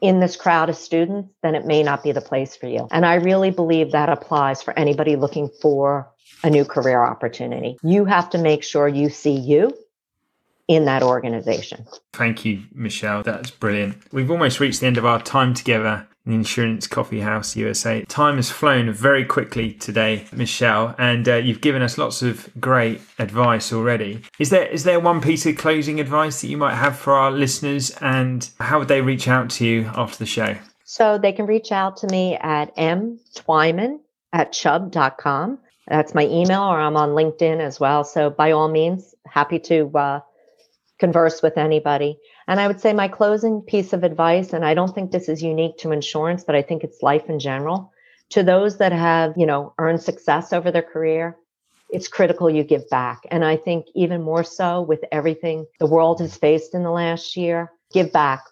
in 0.00 0.20
this 0.20 0.36
crowd 0.36 0.68
of 0.68 0.76
students, 0.76 1.28
then 1.42 1.54
it 1.54 1.66
may 1.66 1.82
not 1.82 2.02
be 2.02 2.12
the 2.12 2.20
place 2.20 2.56
for 2.56 2.66
you. 2.66 2.88
And 2.90 3.04
I 3.04 3.16
really 3.16 3.50
believe 3.50 3.92
that 3.92 4.08
applies 4.08 4.62
for 4.62 4.76
anybody 4.78 5.16
looking 5.16 5.48
for 5.60 6.10
a 6.42 6.50
new 6.50 6.64
career 6.64 7.02
opportunity. 7.02 7.76
You 7.82 8.04
have 8.04 8.30
to 8.30 8.38
make 8.38 8.64
sure 8.64 8.88
you 8.88 9.10
see 9.10 9.36
you 9.36 9.72
in 10.66 10.86
that 10.86 11.02
organization. 11.02 11.86
Thank 12.12 12.44
you, 12.44 12.64
Michele. 12.72 13.22
That's 13.22 13.50
brilliant. 13.50 14.12
We've 14.12 14.30
almost 14.30 14.58
reached 14.58 14.80
the 14.80 14.86
end 14.86 14.98
of 14.98 15.04
our 15.04 15.20
time 15.20 15.54
together 15.54 16.08
the 16.24 16.34
Insurance 16.34 16.86
Coffee 16.86 17.20
House 17.20 17.56
USA. 17.56 18.04
Time 18.04 18.36
has 18.36 18.50
flown 18.50 18.92
very 18.92 19.24
quickly 19.24 19.72
today, 19.72 20.26
Michele, 20.32 20.94
and 20.98 21.28
uh, 21.28 21.34
you've 21.36 21.60
given 21.60 21.82
us 21.82 21.98
lots 21.98 22.22
of 22.22 22.48
great 22.60 23.00
advice 23.18 23.72
already. 23.72 24.22
Is 24.38 24.50
there 24.50 24.66
is 24.66 24.84
there 24.84 25.00
one 25.00 25.20
piece 25.20 25.46
of 25.46 25.56
closing 25.56 26.00
advice 26.00 26.40
that 26.40 26.48
you 26.48 26.56
might 26.56 26.76
have 26.76 26.96
for 26.96 27.14
our 27.14 27.30
listeners, 27.30 27.90
and 28.00 28.48
how 28.60 28.78
would 28.78 28.88
they 28.88 29.00
reach 29.00 29.26
out 29.26 29.50
to 29.50 29.66
you 29.66 29.90
after 29.94 30.18
the 30.18 30.26
show? 30.26 30.56
So 30.84 31.18
they 31.18 31.32
can 31.32 31.46
reach 31.46 31.72
out 31.72 31.96
to 31.98 32.06
me 32.08 32.36
at 32.36 32.74
mtwyman 32.76 34.00
at 34.32 34.52
chubb.com. 34.52 35.58
That's 35.88 36.14
my 36.14 36.26
email, 36.26 36.62
or 36.62 36.80
I'm 36.80 36.96
on 36.96 37.10
LinkedIn 37.10 37.60
as 37.60 37.80
well. 37.80 38.04
So 38.04 38.30
by 38.30 38.52
all 38.52 38.68
means, 38.68 39.14
happy 39.26 39.58
to 39.60 39.90
uh, 39.94 40.20
converse 41.00 41.42
with 41.42 41.58
anybody. 41.58 42.18
And 42.52 42.60
I 42.60 42.66
would 42.66 42.82
say 42.82 42.92
my 42.92 43.08
closing 43.08 43.62
piece 43.62 43.94
of 43.94 44.04
advice, 44.04 44.52
and 44.52 44.62
I 44.62 44.74
don't 44.74 44.94
think 44.94 45.10
this 45.10 45.30
is 45.30 45.42
unique 45.42 45.78
to 45.78 45.90
insurance, 45.90 46.44
but 46.44 46.54
I 46.54 46.60
think 46.60 46.84
it's 46.84 47.00
life 47.00 47.30
in 47.30 47.38
general. 47.38 47.90
To 48.32 48.42
those 48.42 48.76
that 48.76 48.92
have, 48.92 49.32
you 49.38 49.46
know, 49.46 49.72
earned 49.78 50.02
success 50.02 50.52
over 50.52 50.70
their 50.70 50.82
career, 50.82 51.38
it's 51.88 52.08
critical 52.08 52.50
you 52.50 52.62
give 52.62 52.86
back. 52.90 53.20
And 53.30 53.42
I 53.42 53.56
think 53.56 53.86
even 53.94 54.20
more 54.20 54.44
so 54.44 54.82
with 54.82 55.02
everything 55.10 55.64
the 55.80 55.86
world 55.86 56.20
has 56.20 56.36
faced 56.36 56.74
in 56.74 56.82
the 56.82 56.90
last 56.90 57.38
year, 57.38 57.72
give 57.90 58.12
back. 58.12 58.44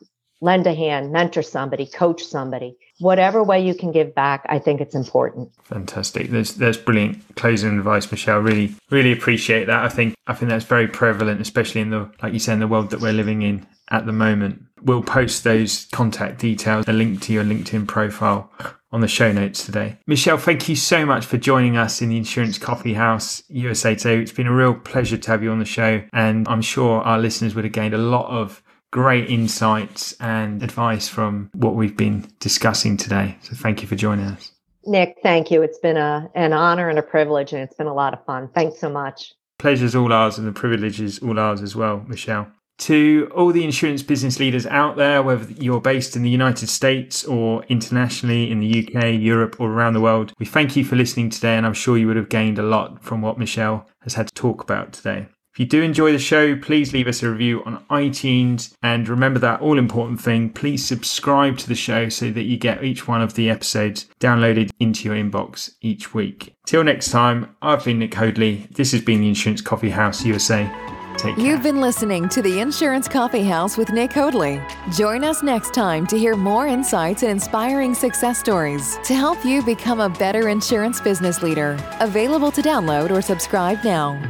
Lend 0.43 0.67
a 0.67 0.75
hand, 0.75 1.13
mentor 1.13 1.43
somebody, 1.43 1.87
coach 1.87 2.23
somebody. 2.23 2.77
Whatever 2.99 3.43
way 3.43 3.65
you 3.65 3.75
can 3.75 3.93
give 3.93 4.15
back, 4.15 4.47
I 4.49 4.59
think 4.59 4.81
it's 4.81 4.95
important. 4.95 5.51
Fantastic. 5.65 6.31
That's 6.31 6.53
there's 6.53 6.79
brilliant 6.79 7.37
closing 7.37 7.79
advice, 7.79 8.11
Michele. 8.11 8.39
Really, 8.39 8.75
really 8.91 9.13
appreciate 9.13 9.67
that. 9.67 9.85
I 9.85 9.89
think 9.89 10.15
I 10.27 10.35
think 10.35 10.51
that's 10.51 10.65
very 10.65 10.89
prevalent, 10.89 11.41
especially 11.41 11.83
in 11.83 11.91
the 11.91 12.11
like 12.23 12.33
you 12.33 12.39
say, 12.39 12.55
in 12.55 12.61
the 12.61 12.69
world 12.69 12.91
that 12.91 13.01
we're 13.01 13.13
living 13.13 13.43
in 13.43 13.67
at 13.91 14.07
the 14.07 14.13
moment. 14.13 14.63
We'll 14.83 15.03
post 15.03 15.45
those 15.45 15.87
contact 15.93 16.41
details, 16.41 16.87
a 16.89 16.93
link 16.93 17.21
to 17.23 17.35
your 17.35 17.45
LinkedIn 17.45 17.87
profile 17.87 18.51
on 18.93 19.03
the 19.03 19.09
show 19.09 19.31
notes 19.31 19.65
today. 19.65 19.99
Michele, 20.07 20.39
thank 20.39 20.69
you 20.69 20.77
so 20.77 21.05
much 21.05 21.27
for 21.27 21.37
joining 21.37 21.77
us 21.77 22.01
in 22.01 22.09
the 22.09 22.17
Insurance 22.17 22.59
Coffee 22.59 22.95
House 22.95 23.43
USA 23.49 23.95
today. 23.95 24.21
It's 24.21 24.33
been 24.33 24.47
a 24.47 24.55
real 24.55 24.75
pleasure 24.75 25.19
to 25.19 25.31
have 25.31 25.43
you 25.43 25.51
on 25.51 25.59
the 25.59 25.65
show, 25.65 26.03
and 26.13 26.49
I'm 26.49 26.63
sure 26.63 27.03
our 27.03 27.19
listeners 27.19 27.55
would 27.55 27.65
have 27.65 27.75
gained 27.75 27.95
a 27.95 27.99
lot 27.99 28.31
of 28.31 28.63
great 28.91 29.31
insights 29.31 30.13
and 30.21 30.63
advice 30.63 31.09
from 31.09 31.51
what 31.55 31.75
we've 31.75 31.97
been 31.97 32.27
discussing 32.41 32.97
today. 32.97 33.37
So 33.43 33.55
thank 33.55 33.83
you 33.83 33.89
for 33.89 33.97
joining 33.97 34.27
us. 34.27 34.53
Nick, 34.87 35.19
thank 35.23 35.51
you. 35.51 35.63
It's 35.63 35.79
been 35.79 35.97
a, 35.97 36.31
an 36.35 36.53
honor 36.53 36.89
and 36.89 36.99
a 36.99 37.03
privilege, 37.03 37.53
and 37.53 37.63
it's 37.63 37.75
been 37.75 37.87
a 37.87 37.95
lot 37.95 38.15
of 38.15 38.25
fun. 38.25 38.49
Thanks 38.55 38.79
so 38.81 38.89
much. 38.89 39.35
Pleasure's 39.59 39.95
all 39.95 40.13
ours, 40.13 40.39
and 40.39 40.47
the 40.47 40.53
privilege 40.53 41.01
is 41.01 41.19
all 41.19 41.39
ours 41.39 41.61
as 41.61 41.77
well, 41.77 42.05
Michele. 42.09 42.49
To 42.79 43.31
all 43.35 43.53
the 43.53 43.63
insurance 43.63 44.03
business 44.03 44.41
leaders 44.41 44.65
out 44.67 44.97
there, 44.97 45.23
whether 45.23 45.53
you're 45.53 45.83
based 45.83 46.17
in 46.17 46.23
the 46.23 46.31
United 46.31 46.71
States 46.71 47.25
or 47.25 47.63
internationally 47.65 48.51
in 48.51 48.61
the 48.61 48.89
UK, 48.89 49.21
Europe, 49.21 49.61
or 49.61 49.71
around 49.71 49.93
the 49.93 50.01
world, 50.01 50.33
we 50.39 50.47
thank 50.47 50.77
you 50.77 50.85
for 50.85 50.97
listening 50.97 51.29
today, 51.29 51.57
and 51.57 51.67
I'm 51.67 51.75
sure 51.75 51.99
you 51.99 52.07
would 52.07 52.17
have 52.17 52.31
gained 52.31 52.59
a 52.59 52.63
lot 52.63 53.05
from 53.05 53.21
what 53.21 53.39
Michele 53.39 53.87
has 54.01 54.15
had 54.15 54.29
to 54.29 54.35
talk 54.35 54.63
about 54.63 54.95
today. 54.95 55.29
If 55.53 55.59
you 55.59 55.67
do 55.67 55.83
enjoy 55.83 56.13
the 56.13 56.19
show, 56.19 56.57
please 56.57 56.93
leave 56.93 57.09
us 57.09 57.25
a 57.25 57.31
review 57.31 57.65
on 57.65 57.85
iTunes. 57.91 58.73
And 58.85 59.09
remember 59.09 59.41
that 59.41 59.61
all 59.61 59.79
important 59.79 60.21
thing 60.21 60.51
please 60.51 60.87
subscribe 60.87 61.59
to 61.59 61.69
the 61.69 61.75
show 61.75 62.09
so 62.09 62.31
that 62.31 62.45
you 62.45 62.57
get 62.57 62.85
each 62.85 63.09
one 63.09 63.21
of 63.21 63.35
the 63.35 63.51
episodes 63.51 64.07
downloaded 64.21 64.71
into 64.79 65.09
your 65.09 65.17
inbox 65.17 65.73
each 65.81 66.15
week. 66.15 66.55
Till 66.67 66.85
next 66.85 67.11
time, 67.11 67.57
I've 67.61 67.85
been 67.85 67.99
Nick 67.99 68.15
Hoadley. 68.15 68.69
This 68.71 68.93
has 68.93 69.03
been 69.03 69.23
the 69.23 69.29
Insurance 69.29 69.61
Coffee 69.61 69.91
House 69.91 70.25
USA. 70.25 70.71
Take 71.17 71.35
care. 71.35 71.45
You've 71.45 71.65
been 71.65 71.81
listening 71.81 72.29
to 72.29 72.43
the 72.43 72.61
Insurance 72.61 73.09
Coffee 73.09 73.43
House 73.43 73.77
with 73.77 73.91
Nick 73.91 74.13
Hoadley. 74.13 74.63
Join 74.95 75.25
us 75.25 75.43
next 75.43 75.75
time 75.75 76.07
to 76.07 76.19
hear 76.19 76.37
more 76.37 76.69
insights 76.69 77.23
and 77.23 77.33
inspiring 77.33 77.95
success 77.95 78.39
stories 78.39 78.99
to 79.03 79.15
help 79.15 79.45
you 79.45 79.65
become 79.65 80.01
a 80.01 80.09
better 80.09 80.49
insurance 80.49 81.01
business 81.01 81.43
leader. 81.43 81.77
Available 81.99 82.53
to 82.53 82.63
download 82.63 83.11
or 83.11 83.21
subscribe 83.21 83.83
now. 83.83 84.21